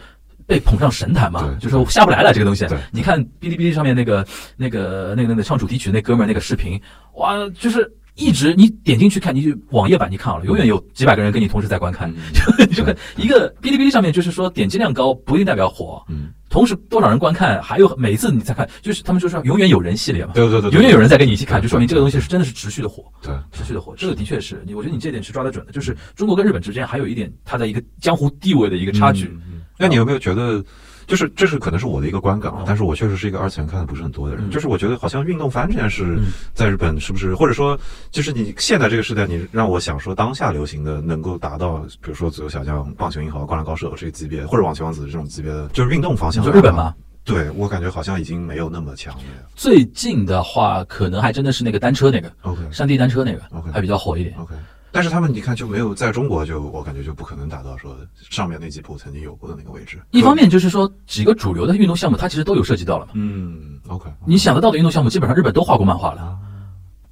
[0.48, 2.66] 被捧上神坛嘛对，就说下不来了这个东西。
[2.92, 4.26] 你看哔哩哔哩上面那个
[4.58, 6.80] 那个那个那个唱主题曲那哥们儿那个视频，
[7.16, 7.92] 哇，就是。
[8.16, 23.04] 一直你点进去看，你就网页版你看好了，永远有几百个人跟你同时在观看， 嗯就就看一个哔哩哔哩上面就是说点击量高不一定代表火，嗯，同时多少人观看，还有每一次你再看，就是他们就说永远有人系列嘛，对对对，对永远有人在跟你一起看，就说明这个东西是真的是持续的火。
[23.20, 25.72] 对，持续的火，这个的确是你，我觉得你这点是抓得准的。
[25.72, 29.26] 就是中国跟日本之间还有一点它的一个江湖地位的一个差距。
[29.26, 29.63] 嗯。
[29.74, 30.64] 嗯那你有没有觉得，
[31.08, 37.78] 就是这是可能是我的一个观感啊，但是我确实是一个二次元看的不是很多的人，嗯就是我觉得好像运动番这件事嗯在日本是不是，或者说
[38.12, 46.44] 就是你现在这个时代，你让我想说当下流行的能够达到，比如说足球小将、棒球英豪、灌篮高手这个级别，或者网球王子这种级别的，就是运动方向。
[46.44, 46.94] 就日本吗？？
[47.26, 49.48] 对我感觉好像已经没有那么强烈了。
[49.56, 54.36] 最近的话，可能还真的是那个单车那个 OK 山地单车那个 OK 还比较火一点。
[54.38, 54.54] OK，
[54.94, 57.98] 但是他们你看就没有在中国就我感觉就不可能达到说
[58.30, 60.00] 上面那几部曾经有过的那个位置。
[60.12, 63.14] 一方面就是说几个主流的运动项目，它其实都有涉及到了嘛。
[63.16, 66.38] 嗯，OK，你想得到的运动项目，基本上日本都画过漫画了，啊，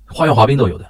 [0.06, 0.86] 花样滑冰都有的，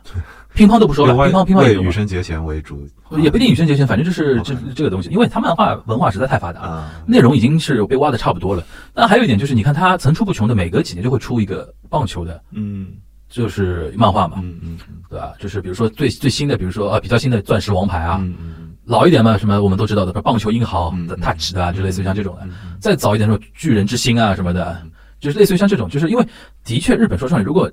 [0.53, 1.87] 乒乓都不说了，乒乓乒乓也有嘛。
[1.87, 8.61] 羽生结弦为主，也不一定羽生结弦，反正就是这这个东西，因为他漫画文化实在太发达内容已经是被挖的差不多了。
[8.93, 12.87] 那还有一点就是，你看它层出不穷的，每隔几年就会出一个棒球的，嗯
[13.31, 14.77] 就是漫画嘛，嗯嗯
[15.09, 15.33] 对吧？
[15.39, 18.75] 就是比如说最最新的，比如说呃比较新的钻石王牌啊，嗯嗯。
[18.85, 22.41] 老一点嘛，什么我们都知道的，棒球英豪嗯的 Touch 的啊，就类似于像这种的。
[22.43, 24.81] 嗯再早一点说巨人之心啊什么的，
[25.19, 26.27] 就是类似于像这种，就是因为
[26.65, 27.71] 的确日本说实话，如果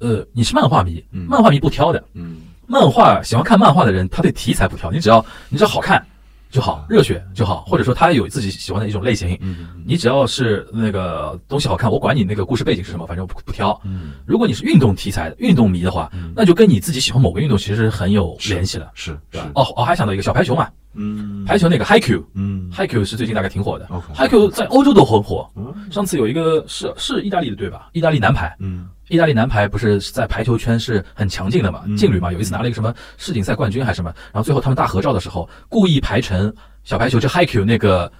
[0.00, 1.26] 呃你是漫画迷，嗯。
[1.28, 2.38] 漫画迷不挑的，嗯。
[2.66, 6.04] 漫画喜欢看漫画的人，他对题材不挑，你只要你只要好看
[6.50, 13.78] 就好，热血就好，或者说他有自己喜欢的一种类型，嗯你只要是那个东西好看，我管你那个故事背景是什么，反正我不不挑。
[13.84, 14.12] 嗯。
[14.26, 19.50] 如果你是运动题材、运动迷的话，那就跟你自己喜欢某个运动其实很有联系了，是是对吧？
[19.54, 21.44] 哦，我还想到一个小排球嘛，嗯。
[21.44, 22.22] 排球那个 HiQ。
[22.34, 22.70] 嗯。
[22.72, 23.86] HiQ 是最近大概挺火的。
[23.90, 25.48] OK，HiQ 在欧洲都很火。
[25.56, 27.88] 嗯上次有一个是是意大利的队吧？
[27.92, 31.96] 意大利男排，嗯意大利男排不是在排球圈是很强劲的嘛，嗯。
[31.96, 36.52] 劲旅嘛，有一次拿了一个什么世锦赛冠军还是什么，然后最后他们大合照的时候，故意排成
[36.84, 38.10] 小排球就 HiQ 那个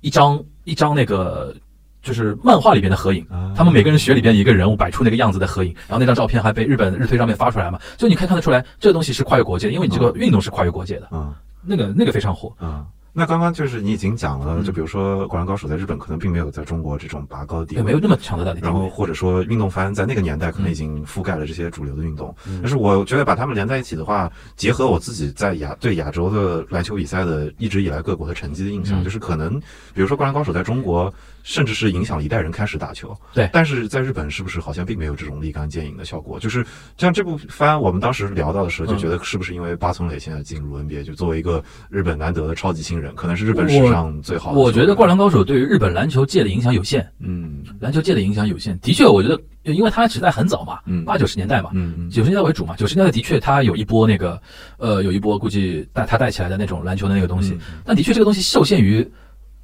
[0.00, 1.54] 一张一张那个
[2.02, 3.52] 就是漫画里边的合影，啊。
[3.56, 11.34] 他们每个人学里边一个人物摆出那个样子的合影，然后那张照片还被日本日推上面发出来嘛，就你可以看得出来，这个东西是跨越国界的，因为你这个运动是跨越国界的，嗯
[11.68, 12.52] 那个那个非常火。
[12.60, 12.86] 嗯。
[13.18, 14.62] 那刚刚就是你已经讲了，嗯。
[14.62, 18.70] 就比如说《灌篮高手》在日本可能并没有在中国这种拔高的地也位，没有那么强的大的地位。
[18.70, 29.04] 然后或者说运动番在那个年代可能已经覆盖了这些主流的运动，但是我觉得把它们连在一起的话，结合我自己在亚对亚洲的篮球比赛的一直以来各国的成绩的印象，嗯。
[29.04, 29.58] 就是可能
[29.94, 31.12] 比如说《灌篮高手》在中国
[31.46, 36.40] 甚至是影响了一代人开始打球，对但是在日本是不是好像并没有这种立竿见影的效果？
[36.40, 36.66] 就是
[36.98, 44.58] 像这部番，我们当时聊到的时候就觉得是不是因为八村垒现在进入 NBA，就作为一个日本难得的超级新人，可能是日本史上最好的。
[44.58, 48.76] 我觉得《灌篮高手》对于日本篮球界的影响有限，嗯篮球界的影响有限。
[48.80, 49.40] 的确，我觉得，
[49.72, 51.70] 因为它时代很早嘛，嗯八九十年代嘛，
[52.10, 52.74] 九十年代为主嘛。
[52.74, 54.42] 九十年代的确，它有一波那个，
[54.78, 57.52] 呃，有一波估计带它带起来的那种篮球的那个东西。
[57.52, 59.08] 嗯但的确，这个东西受限于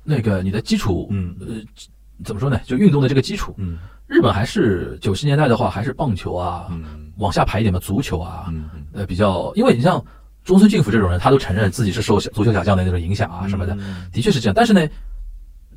[0.05, 1.57] 那个你的基础，嗯呃，
[2.25, 2.61] 怎么说呢？
[2.65, 3.55] 就运动的这个基础。
[3.59, 8.53] 嗯日本还是九十年代的话，还是棒球啊，嗯往下排一点嘛，足球啊，
[8.93, 10.05] 呃，比较，因为你像
[10.45, 13.75] 中村俊辅这种人，他都承认自己是受足球小将的那种影响啊什么的，
[14.13, 14.55] 的确是这样。
[14.55, 14.87] 但是呢，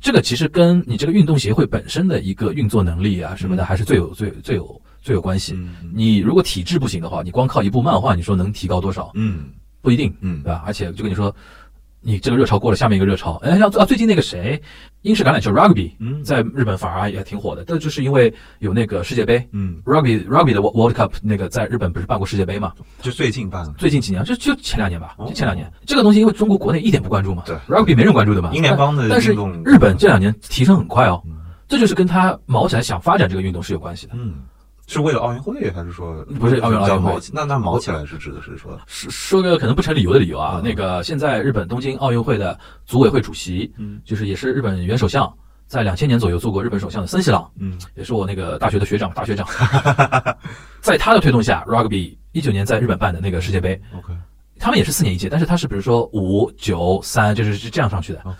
[0.00, 5.54] 这个其实跟你这个运动协会本身的一个运作能力啊什么的，嗯还是最有最最有最有关系。
[5.56, 9.10] 嗯你如果体质不行的话，你光靠一部漫画，你说能提高多少？
[9.14, 9.48] 嗯
[9.80, 10.62] 不一定，嗯对吧？
[10.66, 11.34] 而且就跟你说，
[12.06, 14.62] 你这个热潮过了，下面一个热潮，哎，像啊最近那个谁，
[15.02, 19.44] 英式橄榄球 rugby 嗯在日本反而也挺火的，这就是因为有那个世界杯。
[19.50, 22.72] 嗯，rugby rugby 的 World Cup 那个在日本不是办过世界杯嘛？
[23.02, 25.68] 就最近办的，最近几年，就就前两年吧，哦就前两年。
[25.84, 28.52] 这个东西因为中国国内一点不关注嘛，对，rugby 没人关注的嘛。
[28.54, 29.32] 英联邦的但但是
[29.64, 31.32] 日本这两年提升很快哦，嗯
[31.66, 34.12] 这就是跟他毛起来想发展这个运动是有关系的。
[34.14, 34.34] 嗯，
[34.86, 37.12] 是为了奥运会还是说不是奥运奥运会。
[37.32, 40.62] 那那毛起来是指的是说，说说个可能不成理由的理由啊，嗯。
[40.62, 44.00] 那个现在日本东京奥运会的组委会主席，嗯。
[44.04, 45.32] 就是也是日本原首相，
[45.66, 47.78] 在两千年左右做过日本首相的森喜朗，嗯。
[47.94, 49.46] 也是我那个大学的学长，大学长，
[50.80, 54.12] 在他的推动下，rugby 一九年在日本办的那个世界杯，，OK
[54.66, 58.18] 他们也是四年一届，但是他是比如说五九三，就是是这样上去的。
[58.24, 58.36] OK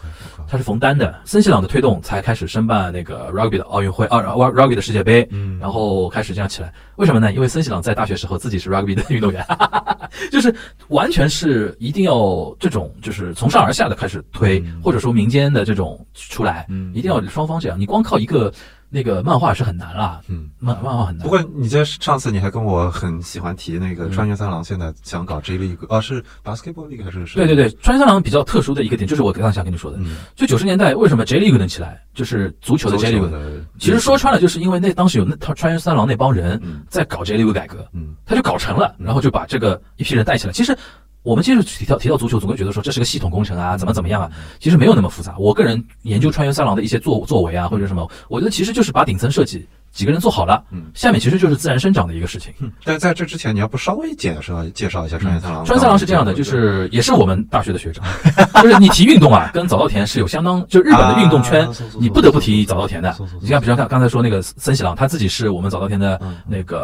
[0.49, 6.73] 他是冯丹的，森西朗的推动才开始申办那个 rugby 的奥运会，啊，rugby 的世界杯，嗯然后开始这样起来。
[6.97, 7.33] 为什么呢？
[7.33, 9.47] 因为森西朗在大学时候自己是 rugby 的运动员，
[10.33, 10.53] 就是
[10.89, 17.79] 完全是一定要这种就是从上而下的开始推，嗯或者说民间的这种出来，嗯一定要双方这样。
[17.79, 18.53] 你光靠一个
[18.89, 20.49] 那个漫画是很难啦，嗯。
[20.59, 21.29] 漫漫画很难不。
[21.31, 27.37] 过你在上次你还跟我很喜欢提那个嗯川原三郎现在想搞 J League，哦是 Basketball League 还是是？
[27.37, 33.31] 对对对，川三郎比较特殊的一个点，就是我刚才想跟你说的，嗯，就九十年代为什么 J League 能起来，就是足球的 J League。
[33.79, 40.53] 其实说穿了，就是因为那当时有那他川原三郎那帮人嗯在搞 J League 改革，嗯他就搞成了，然后就把这个一批人带起来。
[40.53, 40.77] 其实
[41.27, 44.31] 我们其实提到提到足球，总会觉得说这是个系统工程啊，怎么怎么样啊？
[44.61, 45.35] 其实没有那么复杂。
[45.37, 52.53] 我个人研究川原三郎的一些作作为啊，或者什么，我觉得其实就是把顶层设计几个人做好了，嗯下面其实就是自然生长的一个事情。
[52.61, 55.65] 嗯，但在这之前，你要不稍微介绍介绍一下川原三郎？
[55.65, 58.05] 川三郎是这样的，就是也是我们大学的学长，
[58.63, 61.67] 就是你提运动啊，跟早稻田是有相当，就日本的运动圈
[61.99, 63.17] 你不得不提早稻田的。
[63.41, 66.79] 你像比如像刚才说那个森喜朗，他自己是我们早稻田的嗯那个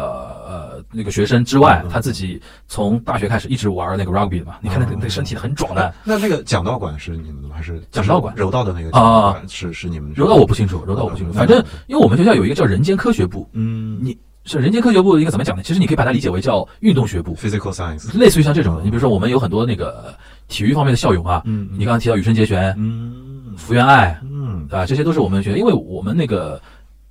[0.47, 4.55] 呃那个学生之外嗯，他自己从大学开始一直玩那个 rugby 的嘛。
[4.59, 7.52] 你看那那个身体很壮的，那那个讲道馆是你们的吗？
[7.63, 11.31] 还是讲道馆柔道的那个啊是是你们柔道我不清楚，柔道我不清楚。
[11.31, 15.63] 嗯反正因为我们学校有一个叫人间科学部，嗯你是人间科学部应该怎么讲呢？
[15.63, 18.83] 其实你可以把它理解为叫运动学部，physical science，类似于像这种的。
[18.83, 20.13] 你比如说我们有很多那个
[20.49, 24.85] 体育方面的校友啊，嗯你刚刚提到羽生结弦、嗯福原爱，嗯对吧？
[24.85, 26.61] 这些都是我们学校，因为我们那个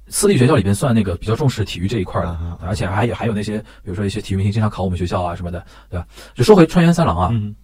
[0.09, 6.07] 私立学校里边算那个比较重视体育这一块的而且还有还有那些，比如说一些体育明星经常考我们学校啊什么的，对吧？
[6.35, 7.55] 就说回川原三郎啊，嗯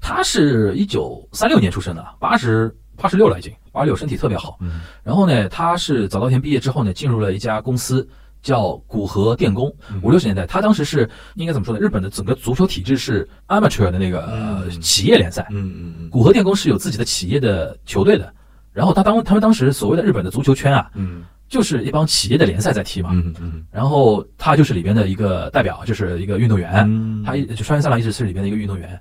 [0.00, 4.58] 他是一九三六年出生的，八十八十六了已经，八十六身体特别好。
[4.60, 8.08] 嗯然后呢，他是早稻田毕业之后呢，进入了一家公司。
[8.42, 11.78] 叫古河电工，嗯五六十年代，他当时是应该怎么说呢？
[11.78, 18.34] 日本的整个足球体制是 amateur 的那个、企业联赛，嗯嗯嗯古河电工是有自己的企业的球队的。
[18.72, 23.10] 然后他当他们当时所谓的日本的足球圈啊，嗯就是一帮企业的联赛在踢嘛。
[23.12, 26.84] 嗯嗯然后他就是里边的一个代表，就是一个运动员。
[26.88, 29.00] 嗯，他一就川原三郎一直是里边的一个运动员。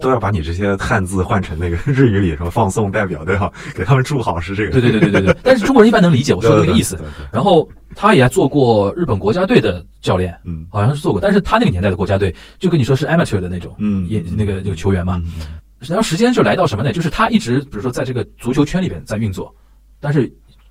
[0.00, 5.36] 都要把你这些汉字换成那个 日语里什么放送代表都要给他们注好是这个，对对对对对对。
[5.42, 6.98] 但是中国人一般能理解我说的那个意思
[7.32, 11.20] 然后他也做过日本国家队的教练，嗯好像是做过。
[11.20, 15.20] 但是他那个年代的国家队，就跟你说是 amateur 的那种，嗯也那个那个球员嘛。
[15.24, 15.46] 嗯
[15.80, 16.92] 然后时间就来到什么呢？
[16.92, 19.54] 就是他一直比如说在这个足球圈里边在运作，
[20.00, 20.28] 但是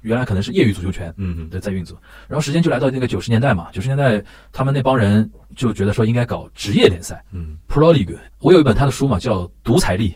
[0.08, 2.02] 原来可能是业余足球圈嗯对在运作。
[2.28, 8.18] 然后时间就来到那个九十年代嘛，九十年代他们那帮人就觉得说应该搞职业联赛嗯 （Pro League）。
[8.40, 10.10] 我有一本他的书嘛，叫《独裁力》，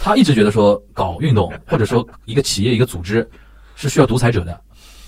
[0.00, 3.28] 他一直觉得说搞运动 或者说一个企业一个组织
[3.76, 4.60] 是需要独裁者的。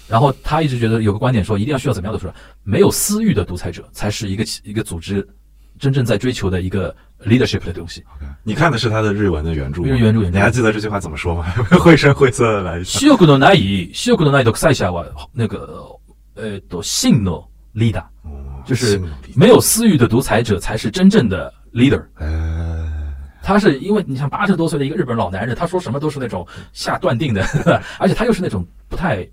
[0.06, 5.26] 然后他一直觉得有个观点说，一定要需要怎么样的说，没有私欲的独裁者才是一个企一个组织
[5.79, 8.03] 真正在追求的一个 leadership 的东西。
[8.15, 11.45] OK，你看的是他的日文的原著吗，日原著原著你还记得这句话怎么说吗？
[11.79, 12.99] 绘声绘色的来一下。
[12.99, 15.85] 視欲のない視欲のない独裁者は那个
[16.35, 22.03] 呃と真の leader，哦就是心理没有私欲的独裁者才是真正的 leader。
[22.15, 27.43] 呃，他是因为你像八十多岁的一个日本老男人，他说什么都是那种下断定的，
[27.99, 29.27] 而且他又是那种不太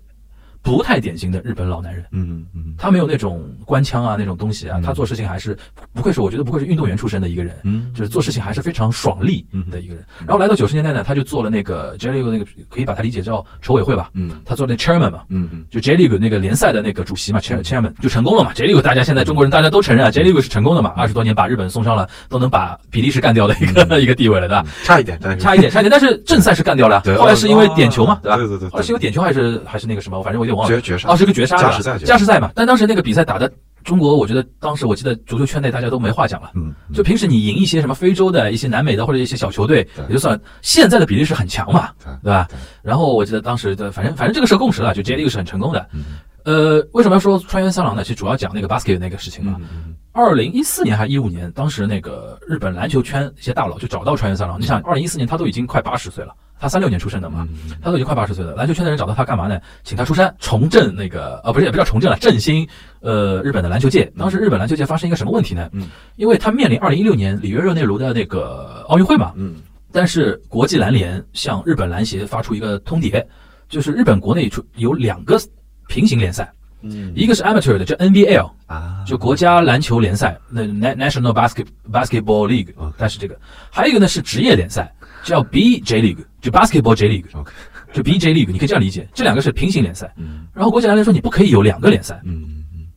[0.62, 2.04] 不太典型的日本老男人。
[2.12, 2.74] 嗯嗯。
[2.76, 4.82] 他没有那种官腔啊那种东西啊，嗯。
[4.82, 5.56] 他做事情还是
[5.92, 7.90] 不愧是我觉得不愧是运动员出身的一个人，嗯。
[7.94, 10.04] 就是做事情还是非常爽利的一个人。
[10.26, 14.30] 然后来到九十年代呢，他就做了那个 J League 那个可以把它理解叫筹委会吧，嗯。
[14.44, 15.64] 他做那 chairman 嘛，嗯嗯。
[15.70, 18.52] 就 J League 那个联赛的那个主席嘛，chair chairman 就成功了嘛。
[18.52, 24.62] J League 大家现在中国人大家都承认啊，J League 是成功的嘛，二十多年把日本送上了都能把比利时干掉的一个、一个地位了，对吧？
[24.66, 28.36] 嗯，差一点，差一点，差一点，但是正赛是干掉了对，后来是因为点球嘛，对吧？
[28.36, 28.70] 对对对对。
[28.70, 30.74] 后来是因为点球还是还是那个什么，反正我有点忘了。
[30.74, 32.50] 绝绝杀哦，是个绝杀，加时赛加时赛嘛。
[32.54, 33.50] 但当时那个比赛打的
[33.84, 36.50] 中国我觉得当时我记得足球圈内大家都没话讲了。
[36.54, 42.56] 嗯，就平时你赢一些什么非洲的一些南美的或者一些小球队也就算，现在的比例是很强嘛，对对吧对？
[42.82, 45.88] 然后我记得当时的反正反正这个是共识了，就 J League 是很成功的。
[45.92, 46.04] 嗯
[46.44, 48.02] 呃，为什么要说川原三郎呢？
[48.02, 49.56] 其实主要讲那个 basket 那个事情嘛。
[49.60, 54.60] 嗯二零一四年还是一五年，当时那个日本篮球圈一些大佬就找到川原三郎。
[54.60, 58.54] 你想，二零一四年他都已经快八十岁了，他三六年出生的嘛，嗯他都已经快八十岁了。
[58.54, 59.60] 篮球圈的人找到他干嘛呢？
[59.84, 62.66] 请他出山，重振那个呃，不是也不叫重振了，振兴
[63.00, 64.04] 呃日本的篮球界。
[64.18, 65.68] 当时日本篮球界发生一个什么问题呢？
[65.72, 69.56] 嗯，因为他面临二零一六年里约热内卢的那个奥运会嘛，嗯
[69.90, 73.24] 但是国际篮联向日本篮协发出一个通牒，
[73.68, 75.40] 就是日本国内出有两个
[75.86, 83.38] 平行联赛，嗯一个是 amateur 的，叫 NBL，啊，就国家篮球联赛，那 Na- National Basket Basketball League，OK 它是这个，
[83.70, 84.92] 还有一个呢是职业联赛，
[85.28, 87.52] 叫 BJ League，就 Basketball J League，OK，
[87.92, 90.12] 就 BJ League，你可以这样理解，这两个是平行联赛。
[90.16, 92.44] 嗯然后国际篮联说你不可以有两个联赛，嗯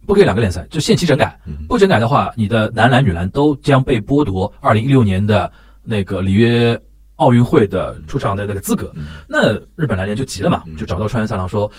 [0.08, 1.38] 不可以两个联赛，就限期整改。
[1.46, 5.52] 嗯不整改的话，你的男篮、女篮都将被剥夺二零一六年的
[5.84, 6.80] 那个里约
[7.18, 8.92] 奥运会的出场的那个资格。
[8.96, 11.72] 嗯那日本篮联就急了嘛嗯，就找到川原三郎说，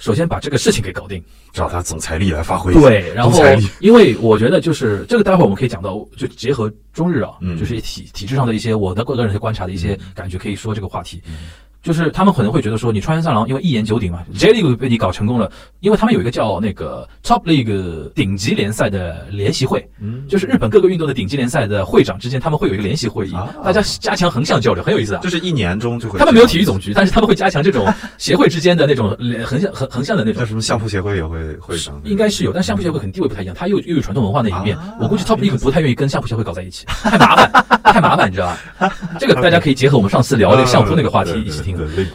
[0.00, 1.22] 首先把这个事情给搞定。
[1.52, 3.42] 找他总裁力来发挥，对，然后
[3.80, 11.20] 因为我觉得就是这个，待会儿我们可以讲到，就结合中日啊，嗯就是体体制上的一些我的个人观察的一些感觉，可以说这个话题。
[11.82, 25.20] 就是他们可能会觉得说，你川原三郎因为一言九鼎嘛，J League 被你搞成功了，因为他们有一个叫那个 Top League 顶级联赛的联席会，嗯就是日本各个运动的顶级联赛的会长之间，他们会有一个联席会议啊，大家加强横向交流，很有意思啊。
[25.22, 34.94] 就是一年中就会，他们没有体育总局，但是他们会加强这种协会之间的那种联横向横横向的那种那什么相扑协会也会会长，应该是有，但相扑协会可能地位不太一样，它又又有传统文化那一面啊。
[35.00, 38.92] 我估计 Top League 不太愿意跟相扑协会搞在一起，太麻烦，太麻烦，你知道吧？
[39.18, 41.69] 这个大家可以结合我们上次聊那个相扑那个话题 一起听。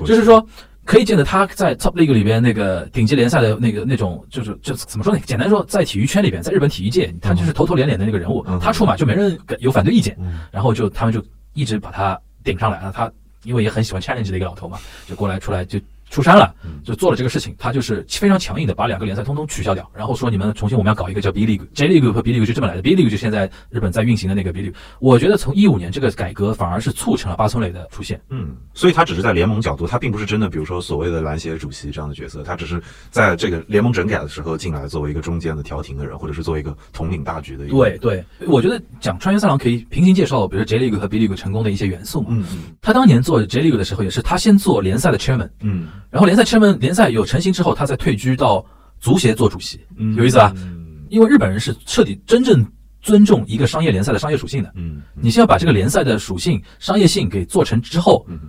[0.06, 0.46] 就是说，
[0.84, 5.20] 可以见得他在 Top League 里边那个顶级联赛的那个那种，就是就怎么说呢？
[5.26, 12.92] 简单说，在体育圈里边，在日本体育界，他就是头头脸脸的那个人物嗯，他出马就没人有反对意见，嗯然后就他们就一直把他顶上来了。
[12.92, 13.12] 他
[13.44, 15.80] 因为也很喜欢 challenge 的一个老头嘛，就过来出来就
[16.16, 17.54] 出山了嗯，就做了这个事情。
[17.60, 22.82] 他就是非常强硬的把两个联赛通通取消掉，然后说你们重新我们要搞一个叫 B League、J League 和 B League 就这么来的。
[22.82, 24.74] B League 就现在日本在运行的那个 B League。
[25.02, 28.22] 我觉得从一五年这个改革反而是促成了八村垒的出现。
[28.30, 37.76] 嗯，所以他只是在联盟角度，他并不是真的，比如说所谓的篮协主席这样的角色，他只是在这个联盟整改的时候进来作为一个中间的调停的人，或者是作为一个统领大局的一个。
[37.76, 37.98] 对，
[38.40, 42.28] 对，我觉得讲川原三郎可以平行介绍，比如说 J League 和 B League 成功的一些元素嘛。
[42.30, 48.66] 嗯嗯他当年做 J League 的时候，也是他先做联赛的 chairman，嗯然后联赛 chairman 联赛有成型之后，他再退居到
[49.00, 50.54] 足协做主席，嗯，有意思啊？
[50.58, 52.66] 嗯因为日本人是彻底真正
[53.00, 54.72] 尊重一个商业联赛的商业属性的。
[54.76, 58.40] 嗯你先要把这个联赛的属性、商业性给做成之后，嗯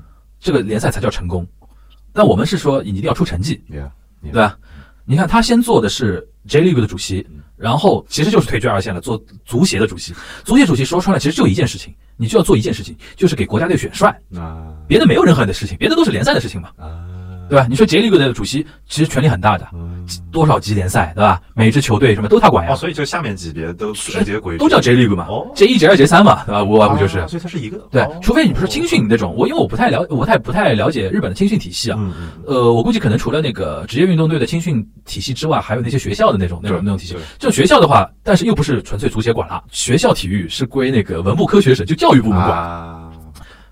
[0.40, 1.46] 这个联赛才叫成功。
[2.12, 3.90] 但我们是说你一定要出成绩，，Yeah，
[4.22, 4.58] 对吧？
[5.04, 10.14] 你看他先做的是 J League 的主席嗯，然后其实就是退居二线了，做足协的主席。
[10.42, 17.05] 足协主席说穿了，其实就一件事情，你就要做一件事情，就是给国家队选帅，啊别的没有任何的事情，别的都是联赛的事情嘛，啊，
[17.48, 17.66] 对吧？
[17.68, 21.40] 你说 J League 的主席其实权力很大的，嗯多少级联赛，对吧？
[21.54, 26.62] 每支球队什么都他管呀哦，，所以就下面级别都直接归都叫 J League 嘛哦，J 一、J 二、J 三嘛，对吧？
[26.62, 27.26] 无外乎就是啊。
[27.26, 31.98] 所以它是一个对哦，除非你不是青训那种，我因为我不太了，我太不太了解日本的青训体系啊。
[32.46, 37.22] 呃，我估计可能除了那个职业运动队的青训体系之外，还有那些学校的那种那种那种体系对。
[37.38, 43.05] 这种学校的话，但是又不是纯粹足协管了，学校体育是归那个文部科学省，就教育部门管。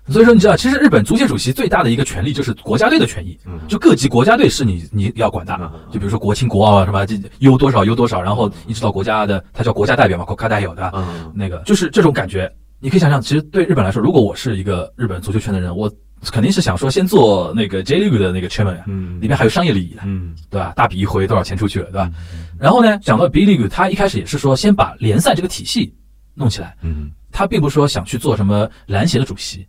[0.07, 5.71] 啊，所以说，你知道，其实日本足协主席最大的一个权利就是国家队的权益，嗯就各级国家队是你你要管的嗯。
[5.91, 10.91] 就比如说国青、国奥啊什么，这优多少优多少，然后一直到国家的，他叫国家代表嘛，国家代表对吧？
[10.95, 12.51] 嗯那个就是这种感觉。
[12.79, 15.91] 你可以想象，其实对日本来说，如果我是一个日本足球圈的人，我
[16.31, 18.75] 肯定是想说先做那个 J League 的那个 chairman
[19.19, 20.73] 里面还有商业利益的，嗯对吧？
[20.75, 22.11] 大笔一挥，多少钱出去了，对吧？
[22.59, 25.95] 然后呢，讲到 B League，他一开始也是说先把联赛这个体系
[26.35, 29.65] 弄起来，嗯他并不是说想去做什么篮协的主席，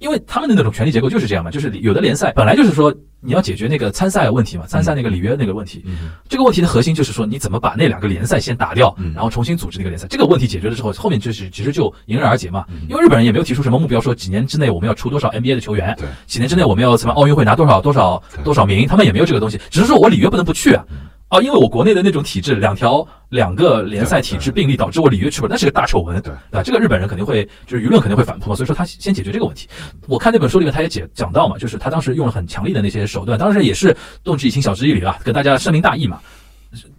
[0.00, 10.06] 因为他们的那种权力结构就是这样嘛，就是有的联赛本来就是说你要解决那个参赛问题嘛，参赛那个里约那个问题，嗯这个问题的核心就是说，你怎么把那两个联赛先打掉嗯，然后重新组织那个联赛。
[10.08, 12.64] 这个问题解决了之后，后面就是其实就迎刃而解嘛。
[12.70, 12.80] 嗯。
[12.88, 16.08] 因为日本人也没有提出什么目标，说几年之内我们要出多少 NBA 的球员，对。
[16.26, 20.82] 几年之内我们要什么奥运会拿多少多少多少名，他们也没有这个东西，只是说我里约不能不去啊。
[21.30, 26.62] 嗯啊，因为我国内的那种体制，两条两个联赛体制并立，导致我里约去不了，那是个大丑闻，对吧？
[26.62, 29.68] 这个日本人肯定会，就是舆论肯定会反扑嘛，所以说他先解决这个问题。
[30.08, 36.20] 我看那本书里面他也解讲到嘛，就是他当时用了很强力的那些手段，当时也是动之以情，晓之以理啊，跟大家深明大义嘛。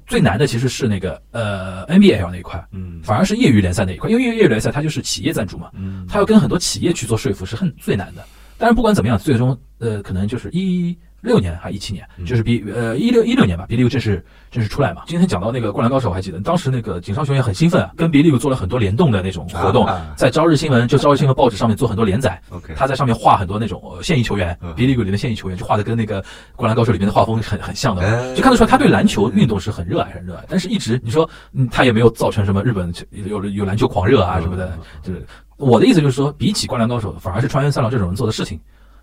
[0.08, 8.22] 最难的其实是那个呃 NBL 那一块，嗯反而是业余联赛那一块，因为业余联赛它就是企业赞助嘛，嗯他要跟很多企业去做说服是很最难的。
[8.58, 12.26] 但是不管怎么样，最终呃可能就是一六年还一七年，嗯。
[12.26, 15.04] 就是比呃一六一六年吧，比利 u 正式正式出来嘛。
[15.08, 22.42] 今天讲到那个《灌篮高手》，我还记得当时那个井上雄也很兴奋啊，跟比利 u 做了很多联动的那种活动，在朝日新闻就朝日新闻报纸上面做很多连载
[22.76, 26.22] 他在上面画很多那种呃现役球员嗯，比利 u 里面的现役球员，就画的跟那个
[26.56, 28.36] 《灌篮高手》里面的画风很很像的，哎。
[28.36, 35.26] 就看得出来他对篮球运动是很热爱很热爱，但是一直你说嗯他也没有造成什么日本有有篮球狂热啊什么的，就是
[35.58, 38.60] 我的意思就是说，比起《灌篮高手》，反而是川原三郎这种人做的事情。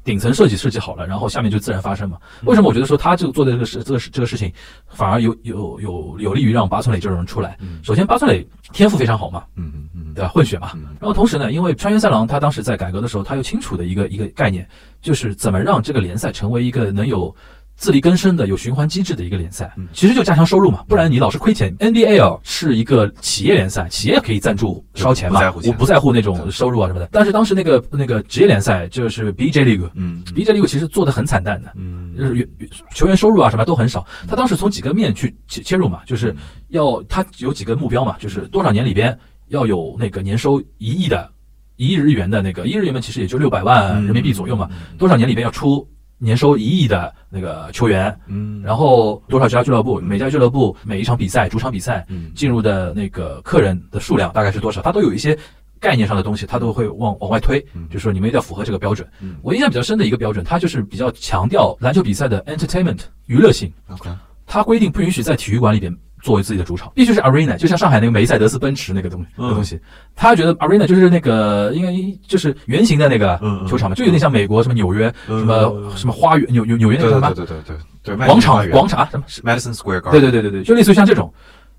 [0.08, 2.16] 顶层设计设计好了，然后下面就自然发生嘛。
[2.44, 4.50] 为什么我觉得说他这个做的这个事这个事这个事情，
[4.88, 7.58] 反而有有有有利于让巴村磊这种人出来？
[7.60, 10.30] 嗯首先，巴村磊天赋非常好嘛，嗯嗯嗯，对吧？
[10.30, 10.72] 混血嘛。
[10.76, 14.66] 嗯然后同时呢，因为川原三郎他当时在改革的时候，他又清楚的一个一个概念，
[15.02, 17.34] 就是怎么让这个联赛成为一个能有
[17.78, 19.86] 自力更生的、有循环机制的一个联赛嗯。
[19.92, 21.74] 其实就加强收入嘛，不然你老是亏钱。
[21.78, 27.08] NBL 是一个企业联赛，企业可以赞助烧钱嘛我不在乎那种收入啊什么的。
[27.12, 29.88] 但是当时那个那个职业联赛就是 BJ League。
[29.94, 32.50] 嗯 BJ League 其实做的很惨淡的，嗯就是
[32.94, 34.04] 球员收入啊什么都很少。
[34.26, 36.34] 他当时从几个面去切切入嘛，就是
[36.70, 39.16] 要他有几个目标嘛，就是多少年里边
[39.48, 41.30] 要有那个年收一亿的，
[41.76, 44.68] 一亿日元的那个一亿日元嘛，其实也就六百万人民币左右嘛。
[44.98, 45.88] 多少年里边要出
[46.18, 52.32] 年收一亿的那个球员，嗯，然后多少家俱乐部，每家俱乐部每一场比赛主场比赛嗯。
[52.34, 55.38] 进入的那个客人的数量大概是多少，他都有一些
[55.80, 59.08] 概念上的东西，他都会往往外推，就是说你们一定要符合这个标准。
[59.20, 59.36] 嗯。
[59.42, 64.10] 我印象比较深的一个标准，它就是比较强调篮球比赛的 entertainment 娱乐性，OK，
[64.44, 69.44] 它规定不允许在体育馆里边作为自己的主场，必须是 arena，就像上海那个梅赛德斯奔驰那个东西、嗯。
[69.44, 69.80] 那个东西，
[70.14, 71.92] 他觉得 arena 就是那个应该
[72.26, 73.38] 就是圆形的那个
[73.68, 79.52] 球场嘛，就有点像美国什么纽约嗯什么什么花园纽纽纽约那对个什么对对对对对，广场广场啊什么。
[79.52, 81.32] Madison Square Garden，对对对对对，就类似于像这种，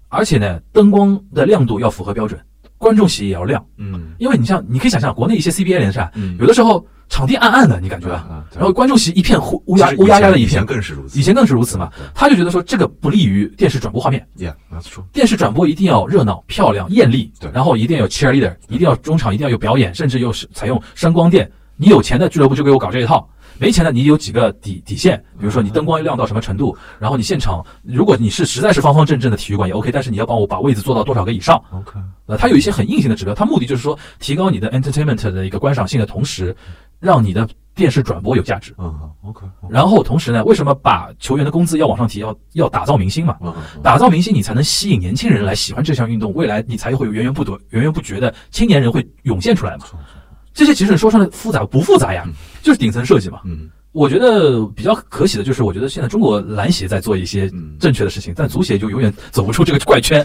[0.07, 2.39] 而且呢，灯光的亮度要符合标准，
[2.79, 4.13] 观众席也要亮，嗯。
[4.17, 6.35] 因为你像你可以想象，国内一些 CBA 联赛，嗯。
[6.39, 11.91] 有的时候场地暗暗的，你感觉吧，啊，然后观众席一片乌乌鸦乌压压的一片以前，更是如此，以前更是如此嘛。
[12.15, 14.25] 他就觉得说这个不利于电视转播画面。
[14.81, 21.51] True，电视转播一定要热闹、漂亮、艳丽对，然后一定要有 cheerleader，一定要中场一定要有表演，甚至又是采用声光电。
[21.75, 23.25] 你有钱的俱乐部就给我搞这一套，
[23.59, 31.61] 没钱的你有几个底底线，比如说你灯光要亮到什么程度，然后你现场如果你是实在是方方正正的体育馆也 OK，但是你要帮我把位子做到多少个以上。
[31.71, 36.55] OK，呃，它有一些很硬性的指标，它目的就是说提高你的 entertainment 的一个观赏性的同时，
[36.99, 38.73] 让你的电视转播有价值。
[38.77, 42.19] 嗯好，OK，然后同时呢，为什么把球员的工资要往上提？
[42.19, 43.37] 要要打造明星嘛？
[43.83, 49.85] 打造明星，你才能吸引年轻人来喜欢这项运动，未来你才会有源源不绝、源源不绝的青年人会涌现出来嘛。
[50.51, 53.41] 这些其实说上来复杂不复杂呀嗯，就是顶层设计嘛。
[53.45, 60.23] 嗯我觉得比较可喜的就是，我觉得现在中国篮协在做一些嗯正确的事情，但足协就永远走不出这个怪圈。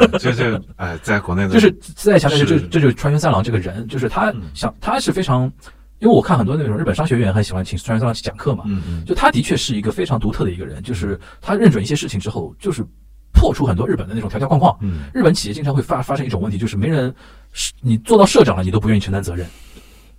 [0.00, 5.52] 嗯，就 是哎，在国内的就是再强调，就是这这就是川原三郎这个人，就是他嗯想他是非常，
[5.98, 12.86] 因为我看很多那种日本商学院很喜欢请川原三郎去讲课嘛，嗯嗯就他的确是一个非常独特的一个人，就是他认准一些事情之后，就是
[13.32, 14.78] 破除很多日本的那种条条框框。
[14.80, 17.12] 嗯日本企业经常会发发生一种问题，就是没人，
[17.52, 19.44] 是你做到社长了，你都不愿意承担责任，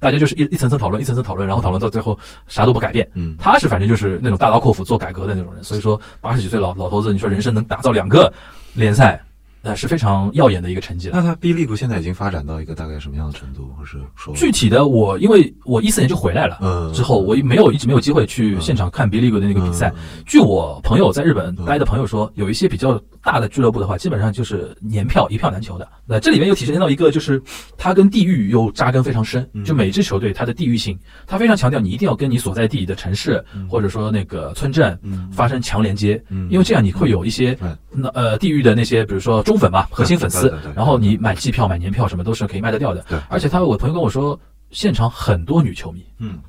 [0.04, 3.10] 大家就是一一层层讨论，一层层讨论，然后讨论到最后啥都不改变。
[3.16, 8.32] 嗯他是反正就是那种大刀阔斧做改革的那种人，所以说八十几岁老老头子，你说人生能打造两个
[8.74, 9.22] 联赛，
[9.62, 11.18] 那是非常耀眼的一个成绩了。
[11.18, 19.94] 那他 B League 现在已经发展到一个大概什么样的程度，或是说具体的我，因为我一四年就回来了，嗯之后我没有一直没有机会去现场看 B League 的那个比赛。
[20.26, 25.88] 据我朋友在日本待的朋友说，有一些比较大的俱乐部的话，基本上就是年票一票难求的。
[26.06, 27.42] 那这里面又体现到一个，就是
[27.78, 29.50] 它跟地域又扎根非常深。
[29.64, 35.00] 就每支球队它的地域性，它非常强调你一定要跟你所在地的城市或者说那个村镇
[35.32, 37.78] 发生强连接，因为这样你会有一些嗯。
[37.90, 43.18] 那呃地域的那些，比如说忠粉嘛、核心粉丝然后你买季票、买年票什么都是可以卖得掉的对。
[43.30, 44.38] 而且他我朋友跟我说，
[44.72, 46.40] 现场很多女球迷，嗯。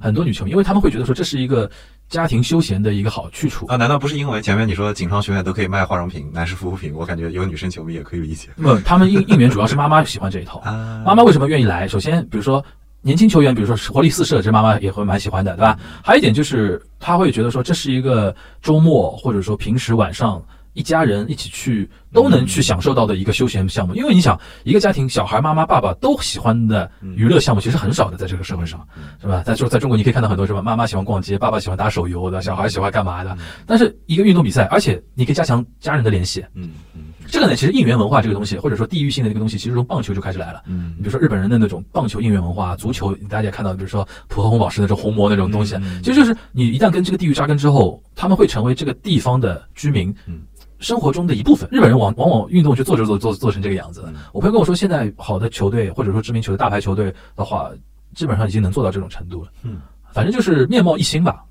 [0.00, 1.70] 很多女球迷，因为他们会觉得说这是一个
[2.14, 3.66] 家庭休闲的一个好去处。
[3.66, 10.60] 啊，难道不是因为前面你说锦商学院都可以卖化妆品、男士护肤品，我感觉有女生球迷也可以理解那么他们应应援主要是妈妈喜欢这一套。
[10.60, 11.88] 啊妈妈为什么愿意来？
[11.88, 12.64] 首先，比如说
[13.02, 15.76] 年轻球员，比如说活力四射，这妈妈也会蛮喜欢的，对吧？
[16.04, 20.40] 还有一点就是，她会觉得说这是一个周末或者说平时晚上。
[20.74, 28.86] 一家人一起去都能去享受到的一个休闲项目，因为你想，一个家庭小孩、妈妈、爸爸都喜欢的娱乐项目，其实很少的，在这个社会上，
[29.20, 29.42] 是吧？
[29.44, 33.36] 在说在中国，你可以看到很多什么妈妈喜欢逛街，爸爸喜欢打手游的，小孩喜欢干嘛的。
[33.66, 40.62] 但是一个运动比赛，而且你可以加强家人的联系，嗯嗯这个呢，其实应援文化这个东西，或者说地域性的这个东西，其实从棒球就开始来了。
[40.66, 50.14] 嗯你比如说日本人的那种棒球应援文化，足球大家也看到，比如说普和红宝石那种红魔那种东西，嗯其实就是你一旦跟这个地域扎根之后，他们会成为这个地方的居民。
[50.26, 50.40] 嗯
[50.84, 54.04] 生活中的一部分，日本人往往往运动就做着做做做成这个样子。
[54.32, 57.70] 我朋友跟我说，现在好的球队或者说知名球队、大牌球队的话，
[58.14, 59.48] 基本上已经能做到这种程度了。
[59.62, 59.80] 嗯，
[60.12, 61.42] 反正就是面貌一新吧。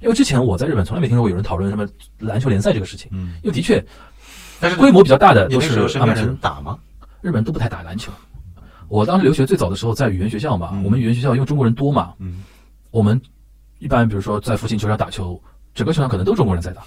[0.00, 1.88] 因为之前我在日本从来没听说过有人讨论什么
[2.18, 3.82] 篮球联赛这个事情，嗯，因为的确
[4.60, 6.78] 但是规模比较大的都是阿马球身边人，打吗？
[7.20, 8.12] 日本人都不太打篮球。
[8.88, 12.42] 我当时留学最早的时候在语言学校嘛，嗯我们语言学校因为中国人多嘛，嗯，
[12.90, 13.20] 我们
[13.78, 15.40] 一般比如说在附近球场打球，
[15.72, 16.82] 整个球场可能都是中国人在打，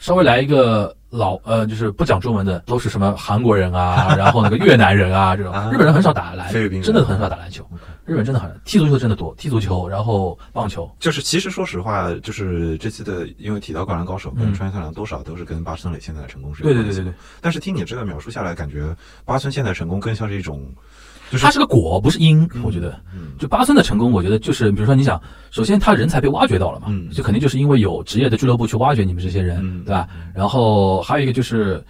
[0.00, 5.52] 稍微来一个老呃就是不讲中文的，都是什么韩国人啊， 然后那个越南人啊这种。
[5.52, 7.64] 啊，日本人很少打篮菲律宾，真的很少打篮球。
[8.06, 16.84] 日本真的很踢足球真的多，踢足球，然后棒球，就是其实说实话，就是这次的，因为提到《灌篮高手》跟嗯《穿越太郎》，多少都是跟八村垒现在的成功是有关系的。
[16.84, 20.66] 对对对对对，但是听你这个描述下来，感觉八村现在成功更像是一种，
[21.30, 22.90] 就是它是个果，不是因，我觉得。
[23.14, 25.18] 嗯就巴村的成功，我觉得就是，比如说你想，
[25.50, 30.06] 首先他人才被挖掘到了嘛，嗯就肯定就是因为有职业的俱乐部去挖掘你们这些人，嗯对吧？
[30.34, 31.82] 然后还有一个就是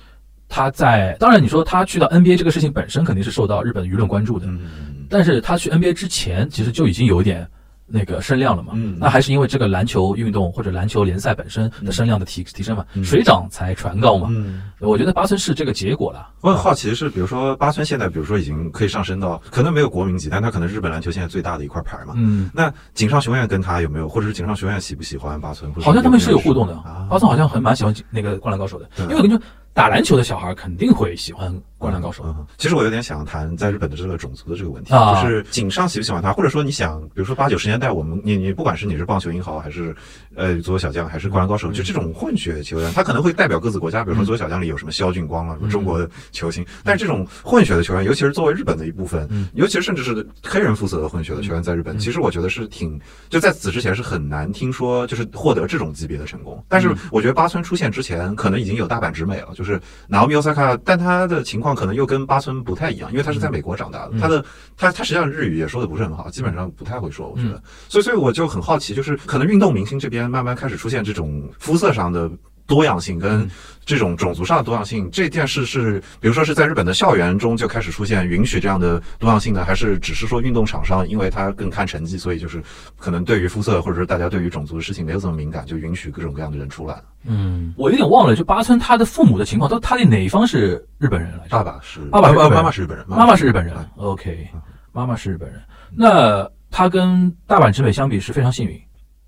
[0.48, 4.60] 他在，当然你说他去到 NBA 这个事情本身肯定是受到日本舆论关注的，嗯
[5.08, 7.44] 但是他去 NBA 之前其实就已经有一点
[7.92, 14.62] 那个声量了嘛，嗯那还是因为这个篮球运动或者篮球联赛本身的声量的提提升嘛，嗯水涨才船高嘛，嗯。
[14.78, 16.26] 我觉得八村是这个结果了。
[16.40, 22.14] 我很好奇的是，比如说八村现在，比如说已经可以上升到可能没有国民级，但他可能日本篮球现在最大的一块牌嘛。
[22.16, 25.70] 嗯，那井上雄彦跟他有没有，或者是井上雄彦喜不喜欢八村？
[25.82, 27.06] 好像他们是有互动的啊。
[27.10, 29.42] 八村好像很蛮喜欢那个《灌篮高手》的，因为我跟你说，
[29.74, 32.22] 打篮球的小孩肯定会喜欢《灌篮高手》。
[32.28, 35.20] 嗯，其实我有点想谈在日本的这个种族的这个问题，啊。
[35.22, 39.96] 就是井上喜不喜欢他，或者说你想，比如说八九十年代，我们你你不管是你是棒球英豪，还是
[40.36, 49.48] 呃足球小将，还是灌篮高手，就这种混血球员，他可能会代表各自国家，比如说足球小将里有什么肖俊光了，什么中国的球星，但是这种混血的球员，尤其是作为日本的一部分，嗯。
[49.54, 64.44] 尤其是甚至是黑人肤色的混血的球员，在日本，其实我觉得是挺就在此之前是很难听说就是获得这种级别的成功，但是我觉得八村出现之前，可能已经有大阪直美了，就是 Naomi Osaka，但他的情况可能又跟八村不太一样，因为他是在美国长大的，他的
[64.76, 72.30] 他他实际上日语也说的不是很好，基本上不太会说，我觉得，所以所以我就很好奇，就是可能运动明星这边慢慢开始出现这种肤色上的。
[72.70, 73.50] 多样性跟
[73.84, 82.62] 这种种族上的多样性，这件事是，比如说是在日本的校园中就开始出现允许这样的多样性呢，还是只是说运动场上，因为它更看成绩，所以就是
[82.96, 87.02] 可能对于肤色或者是大家对于种族的事情没有这么敏感，就允许各种各样的人出来。
[87.24, 91.50] 嗯，我有点忘了，就八村他的父母的情况，都他的哪一方是日本人来着？
[91.50, 94.48] 爸爸是爸爸是妈妈是日本人，妈妈是日本人哎，OK，
[94.92, 95.60] 妈妈是日本人。
[95.92, 98.80] 那他跟大阪直美相比是非常幸运，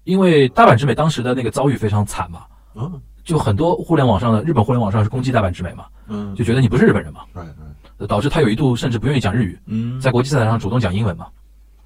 [0.05, 2.43] 因为大阪直美当时的那个遭遇非常惨嘛，
[2.77, 11.27] 嗯就很多互联网上的日本互联网上是攻击大阪直美嘛，嗯，就觉得你不是日本人嘛，right right，导致他有一度甚至不愿意讲日语，嗯，在国际赛场上主动讲英文嘛。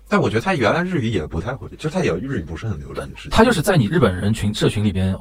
[0.08, 3.00] 但我觉得他原来日语也不太会，就是他也日语不是很流利。
[3.28, 5.16] 他就是在你日本人群社群里边，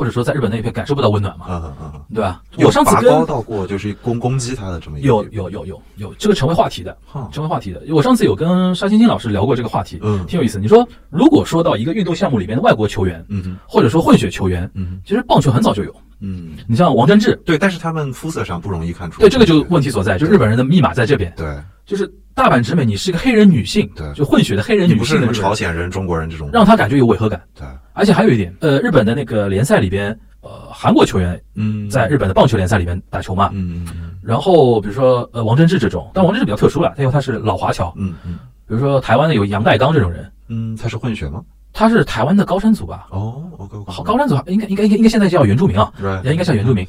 [0.00, 2.40] 或者说在日本那一片感受不到温暖嘛，嗯嗯嗯，对吧？
[2.56, 7.82] 有我上次拔高跟到过就是攻攻击他的这么一个有有有有有这个成为话题的，哈成为话题的。
[7.90, 10.58] 我上次有跟沙欣欣老师聊过这个话题，嗯挺有意思。
[10.58, 15.94] 你说，如果说到一个运动项目里面的外国球员，嗯哼或者说混血球员，嗯其实棒球很早就有。
[16.20, 19.20] 嗯，你像王贞治，对，但是他们肤色上不容易看出。
[19.20, 21.46] 对这个就问题所在，就日本人的密码在这边，对，
[21.84, 22.10] 就是
[22.40, 24.10] 大阪直美，你是一个黑人女性，对。
[24.14, 27.38] 就混血的黑人女你不是什么朝鲜人、中国人这种，让他感觉有违和感。
[27.54, 38.38] 对，而且还有一点，呃，日本的那个联赛里边，呃，韩国球员嗯，在日本的棒球联赛里边打球嘛，嗯嗯然后比如说呃王贞治这种，但王贞治比较特殊了，因为他是老华侨，嗯嗯。
[38.66, 41.42] 比如说台湾的有杨代刚这种人，嗯，他是混血吗？
[41.74, 43.06] 他是台湾的高山族吧？
[43.10, 46.86] 哦，OK 好，高山族应该应该应该应该现在叫原住民啊，，right，应该叫原住民。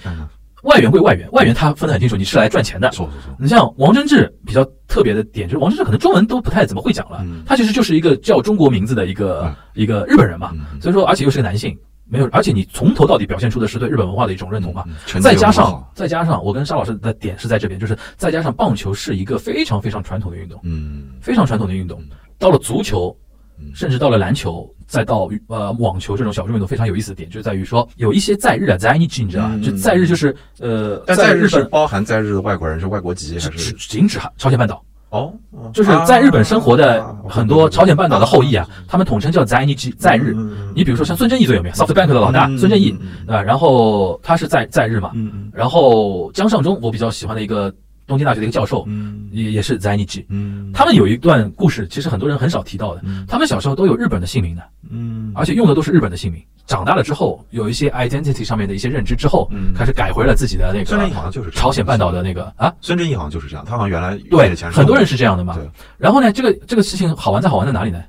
[0.63, 2.91] 嗯外援归外援，外援他分得很清楚，你是来赚钱的。
[2.91, 7.41] 是是是，你像王贞治比较特别的点，就是王贞治可能中文都不太怎么会讲了，嗯。
[7.47, 9.55] 他其实就是一个叫中国名字的一个、嗯。
[9.73, 11.75] 一个日本人嘛，嗯所以说而且又是个男性，
[12.07, 14.83] 没有，而且你从头到底表现出的是对日本文化的一种认同嘛。
[14.87, 21.05] 嗯再加上再加上我跟沙老师的点是在这边，就是再加上棒球是一个非常非常传统的运动，嗯。
[21.21, 21.99] 非常传统的运动，
[22.37, 23.15] 到了足球
[23.59, 35.33] 嗯，甚至到了篮球，再到呃网球这种小众运动，非常有意思的点就在于说，有一些在日啊，在你知道就在日就是呃，但在日本包含在日的外国人，是外国籍是还是只仅指朝鲜半岛，哦？
[35.51, 40.33] 哦就是在日本生活的啊很多朝鲜半岛的后裔啊，他们统称叫在日在日。
[40.35, 43.41] 嗯你比如说像孙正义最有名，SoftBank 的老大嗯孙正义嗯嗯，对吧？
[43.41, 45.11] 然后他是在在日嘛，
[45.53, 47.73] 然后江尚中我比较喜欢的一个
[48.11, 50.25] 东京大学的一个教授，嗯也也是在日籍。
[50.27, 53.01] 嗯，他们有一段故事，其实很多人很少提到的。
[53.05, 56.43] 嗯他们小时候都有日本的姓名的，嗯而且用的都是日本的姓名。
[56.67, 65.65] 长大了之后，有一些 identity 上面的一些认知之后，嗯开始改回了自己的那个孙正义好个像就是朝鲜半岛的那个啊，孙正义好像就是这样，他好像原来对，很多人是这样的嘛对。
[65.97, 68.03] 然后呢，这个这个事情好玩在好玩在哪里呢？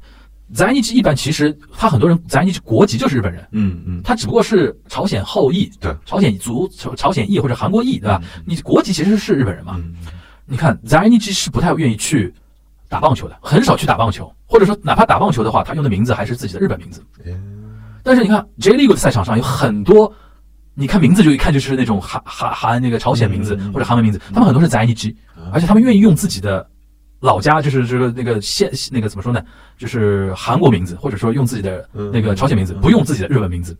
[0.54, 4.00] 在日籍一般其实他很多人在日籍国籍就是日本人，嗯嗯。
[4.02, 5.94] 他只不过是朝鲜后裔，对。
[6.04, 8.20] 朝鲜族、朝朝鲜裔或者韩国裔，对吧？
[8.44, 9.74] 你国籍其实是日本人嘛。
[9.78, 9.94] 嗯。
[10.46, 12.32] 你看在日籍是不太愿意去
[12.88, 17.02] 打棒球的，很少去打棒球，或者说哪怕打棒球的话，他用的名字还是自己的日本名字。
[17.24, 17.58] 嗯
[18.04, 20.12] 但是你看 J League 的赛场上有很多，
[20.74, 25.14] 你看名字就一看就是那种韩韩韩那个朝鲜名字或者韩文名字，他们很多是在 IG，
[25.52, 26.68] 而且他们愿意用自己的
[27.22, 29.40] 老家，就是这个那个现那个怎么说呢，
[29.78, 33.76] 就是韩国名字，或者说用自己的那个朝鲜名字，不用自己的日本名字。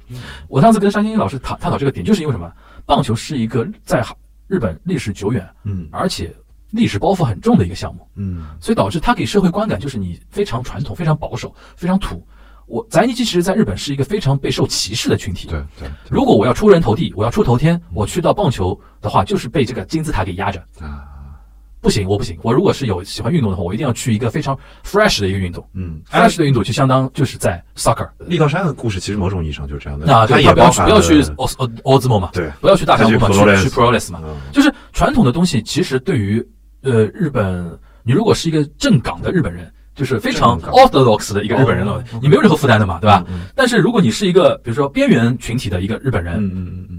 [0.48, 2.50] 我上次跟山新老师探探讨这个点，就是因为什么？
[2.86, 4.04] 棒球是一个在
[4.46, 6.34] 日本历史久远，嗯而且
[6.70, 8.06] 历史包袱很重的一个项目。
[8.14, 12.24] 嗯所以导致它给社会观感就是你非常传统、非常保守、非常土。
[12.66, 15.48] 我宅尼基其实在日本是一个非常备受歧视的群体。
[15.48, 20.60] 对对如果我要出人头地，我要出头天，我去到棒球的话，就是被这个金字塔给压着。
[20.80, 21.10] 啊
[21.82, 22.38] 不行，我不行。
[22.42, 25.62] 我如果是有喜欢运动的话，我一定要去一个非常 fresh 的一个运动。
[25.74, 28.08] 嗯，fresh 的运动就相当就是在 soccer。
[28.20, 34.20] 立道山的故事其实某种意义上就是这样的，那他也不要去不要去欧欧欧兹莫嘛，对不要去大项目嘛，去去 Pro 去 Wrestling pro 嘛。
[34.24, 36.46] 嗯就是传统的东西，其实对于
[36.82, 43.24] 呃日本，你如果是一个正港的日本人，就是非常 orthodox 的一个日本人了哦，你没有任何负担的嘛，对吧？
[43.28, 46.91] 嗯但是如果你是一个比如说边缘群体的一个日本人，嗯嗯嗯嗯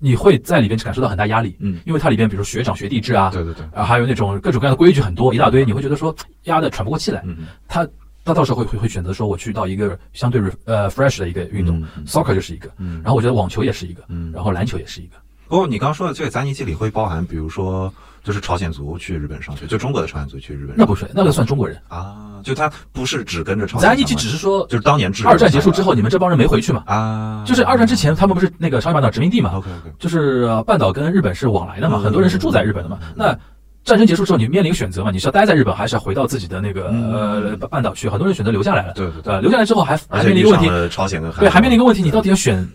[0.00, 7.20] 你会在里边感受到很大压力，嗯，因为它里边比如说学长学弟制啊，对对对，啊还有那种各种各样的规矩很多一大堆，你会觉得说压得喘不过气来。
[7.26, 7.86] 嗯嗯他
[8.24, 15.16] 他到时候会会会选择说我去到一个相对呃 fresh 的一个运动，soccer 就是一个，嗯然后我觉得网球也是一个，嗯然后篮球也是一个。
[15.48, 17.92] 不过你刚刚说的这个杂尼基里会包含，比如说
[18.22, 21.80] 就是朝鲜族去日本上学，就中国的朝鲜族去日本那不是，那个算中国人。
[21.88, 26.82] 啊，就他不是只跟着朝鲜咱一起只是说就是当年二战结束之后，你们这帮人没回去嘛？
[26.86, 32.98] 啊，就是二战之前，他们不是那个朝鲜半岛殖民地嘛？OK OK，就是呃半岛跟日本是往来的嘛，嗯很多人是住在日本的嘛。
[33.14, 33.36] 那
[33.82, 38.08] 战争结束之后，你面临选择嘛，你是要待在日本，还是要回到自己的那个嗯呃半岛去？
[38.10, 39.40] 很多人选择留下来了，对对对？
[39.40, 40.66] 留下来之后还还面临一个问题，
[41.38, 42.68] 对，还面临一个问题，你到底要选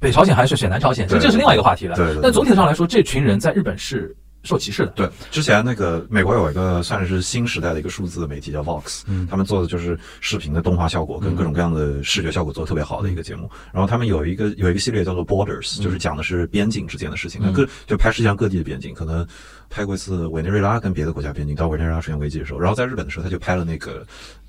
[0.00, 1.06] 北朝鲜还是选南朝鲜？
[1.06, 1.94] 其实这是另外一个话题了。
[1.94, 4.92] 对对对但总体上来说，这群人在日本是受歧视的。
[4.92, 9.26] 对，之前那个美国有一个算是新时代的一个数字媒体叫 Vox，嗯。
[9.28, 13.50] 他们做的就是视频的动画效果跟各种各样的视觉效果做的特别好的一个节目。
[13.72, 19.26] 然后他们有一个有一个系列叫做 Borders，就是讲的是边境之间的事情，各就拍世界上各地的边境，可能
[19.68, 24.06] 拍过一次委内瑞拉跟别的国家边境，到委内瑞拉出现危机的时候，然后在日本的时候他就拍了那个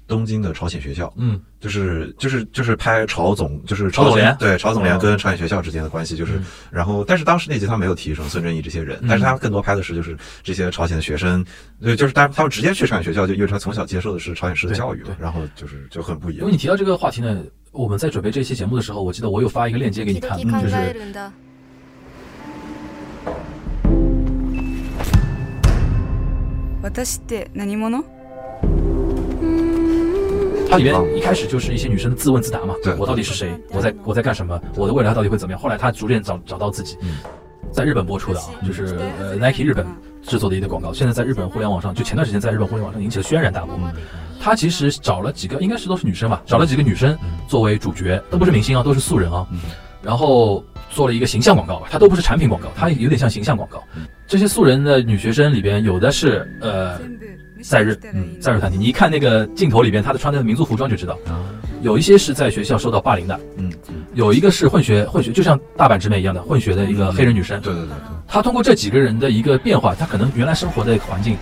[0.08, 11.42] 东京的朝鲜学校，嗯，就是就是就是拍朝总，就是朝鲜朝总联对朝总联嗯跟朝鲜学校之间的关系，就是、嗯然后但是当时那集他没有提什么孙正义这些人，嗯但是他更多拍的是就是这些朝鲜的学生，
[11.80, 16.52] 对，就是他他们直接去朝鲜学校，就因为他从小接受的是朝鲜式的对教育嘛对，然后就是就很不一样因为。
[16.52, 17.42] 你提到这个话题呢，
[17.72, 21.30] 我们在准备这期节目的时候，我记得我有发一个链接给你看，時々考就是えるんだ
[26.82, 28.04] 私って何者
[30.69, 33.51] 它里面一开始就是一些女生的自问自答嘛对，我到底是谁？
[33.71, 34.61] 我在我在干什么？
[34.75, 35.59] 我的未来到底会怎么样？
[35.59, 37.17] 后来她逐渐找找到自己嗯，
[37.71, 39.85] 在日本播出的啊，就是呃 Nike 日本
[40.21, 43.75] 制作的一个广告，现在在日本互联网上，就前段时间在日本互联网上引起了轩然大波。
[44.41, 47.17] 他其实找了几个，应该是都是女生吧，找了几个女生
[47.47, 49.45] 作为主角，都不是明星啊，都是素人啊。
[50.01, 53.83] 然后做了一个形象广告吧，它都不是产品广告，它有点像形象广告。
[54.27, 56.97] 这些素人的女学生里边，有的是呃
[57.61, 61.17] 在日嗯在日团体，你一看那个镜头里边，他的穿的民族服装就知道，
[61.81, 67.59] 有一些是在学校受到霸凌的，嗯嗯，有一个是混血混血，就像大阪直美一样的混血的一个黑人女生。
[67.61, 67.97] 对对对对，
[68.27, 71.37] 她通过这几个人的一个变化，她可能原来生活的环境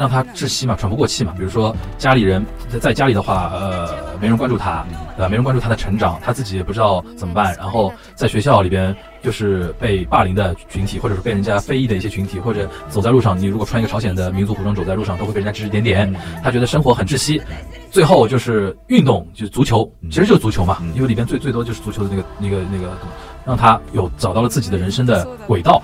[0.00, 1.34] 让他窒息嘛，喘不过气嘛。
[1.36, 3.86] 比如说家里人在在家里的话，呃，
[4.18, 4.82] 没人关注他，
[5.14, 5.28] 对吧？
[5.28, 7.54] 没人关注他的成长，他自己也不知道怎么办。
[7.58, 16.10] 然后在学校里边就是被霸凌的群体，或者是被人家非议的一些群体，或者走在路上，你如果穿一个朝鲜的民族服装走在路上，都会被人家指指点点。
[16.42, 17.42] 他觉得生活很窒息。
[17.90, 22.96] 最后就是运动，就是足球，其实就是足球嘛，嗯因为里边最最多就是足球的那个那个那个，
[23.44, 25.82] 让他有找到了自己的人生的轨道。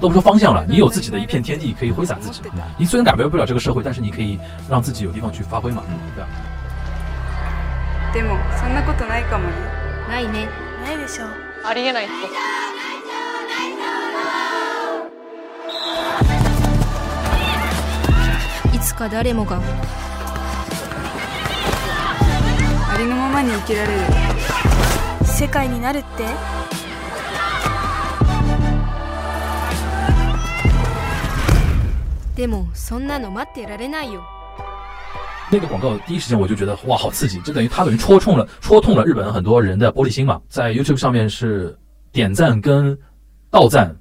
[0.00, 2.42] 都不说方向了，你有自己的一片天地可以挥洒自己。
[2.76, 5.82] 你虽然改变不了这个社会，但是你可以让自己有地方去发挥嘛，
[6.14, 6.28] 对吧？
[8.12, 9.54] でもそんなことないかもね
[10.08, 10.48] ないね
[10.84, 11.24] ないでしょ
[11.64, 12.08] ありえないっ
[18.70, 19.58] ていつか誰もが
[22.88, 24.00] ありのままに生きられる
[25.24, 26.24] 世界になるって
[32.38, 34.22] でもそんなの待ってられないよ
[35.52, 37.38] 那个广告第一时间我就觉得哇，好刺激！
[37.42, 40.40] 就等于它等于戳中了戳痛了日本很多人的玻璃心嘛。
[40.48, 41.78] 在 YouTube 上面是
[42.10, 42.96] 点赞跟
[43.50, 43.94] 到赞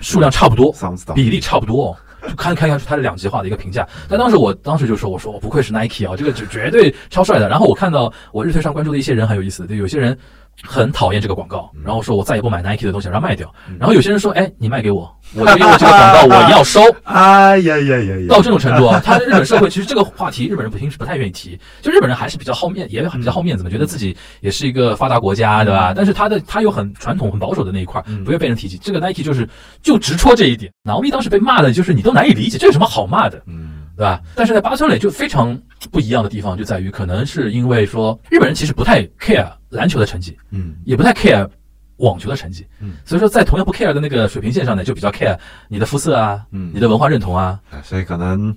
[0.00, 1.96] 数量差不多， thumbs down，比例差不多哦。
[2.26, 3.86] 就看看下去，它是两极化的一个评价。
[4.08, 7.48] 但当时我当时就说，我说我不愧是 Nike 啊，这个绝绝对超帅的。
[7.48, 10.18] 然后我看到我日推上关注的一些人很有意思，对，有些人
[10.63, 13.53] 很讨厌这个广告，然后说我再也不买 Nike 的东西，然后卖掉。
[13.67, 16.81] 嗯然后有些人说，哎，你卖给我， 我就因为这个广告我要收。
[17.03, 18.27] 哎呀呀呀呀！
[18.29, 21.59] 到这种程度啊，他日本社会其实这个话题，日本人不平时不太愿意提。
[21.81, 25.93] 就日本人还是比较好面，也比较好面子嘛，觉得自己也是一个发达国家，对吧？
[25.95, 28.77] 但是他的他有很传统、很保守的那一块，嗯不会被人提起。
[28.77, 29.47] 这个 Nike 就是
[29.81, 30.71] 就直戳这一点。
[30.83, 33.41] 劳密当时被骂的就是你都难以理解，这有什么好骂的？
[33.47, 34.21] 嗯对吧？
[34.35, 35.57] 但是在巴村垒就非常
[35.91, 40.75] 不一样的地方就在于，可能是因为说日本人其实不太 care 篮球的成绩，嗯。
[40.85, 41.47] 也不太 care
[41.97, 45.37] 网球的成绩，嗯，所以说在同样不 care 的那个水平线上呢，就比较 care
[45.67, 46.71] 你的肤色啊，嗯。
[46.73, 48.55] 你的文化认同啊，哎所以可能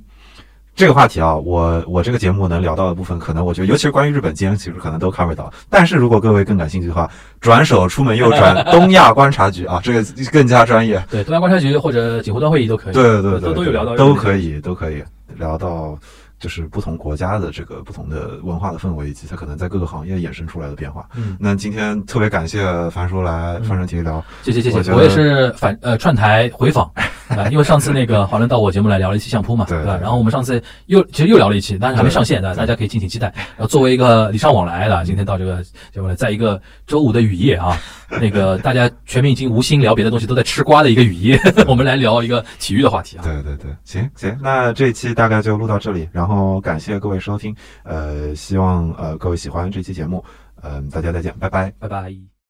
[0.75, 5.53] 这个话题啊，我我这个节目能聊到的部分，可能我觉得，尤其是关于日本，今天其实可能都 cover 到。
[5.71, 7.09] 但是如果各位更感兴趣的话，
[7.41, 11.01] 转手出门右转东亚观察局啊，这个更加专业。
[11.09, 15.01] 对，东亚观察局或者锦湖端会议都可以，对对对对，都都有聊到，都可以都可以
[15.39, 15.99] 聊到。
[16.41, 21.09] 就是不同国家的这个不同的文化的氛围，以及它可能在各个行业衍生出来的变化。
[21.15, 22.61] 嗯，那今天特别感谢
[22.91, 26.85] 樊叔来翻转体育聊，谢谢谢谢，我我也是反呃串台回访
[27.29, 29.97] 啊，因为上次那个华伦到我节目来聊了一期相扑嘛，对吧？
[29.97, 33.33] 然后我们上次又其实又聊了一期，但是还没上线的，大家可以敬请期待。
[33.57, 35.63] 然后作为一个礼尚往来的，今天到这个
[35.93, 37.79] 节目来，在一个周五的雨夜啊，
[38.21, 43.25] 那个大家全民已经无心聊别的东西，都在吃瓜的一个雨夜， 我们来聊一个体育的话题啊。
[43.25, 47.55] 对对对，行行，那这一期大概就录到这里，然后感谢各位收听，
[47.85, 50.25] 呃，希望呃各位喜欢这期节目，
[50.63, 51.73] 嗯、大家再见，拜拜。
[51.79, 52.34] 拜拜。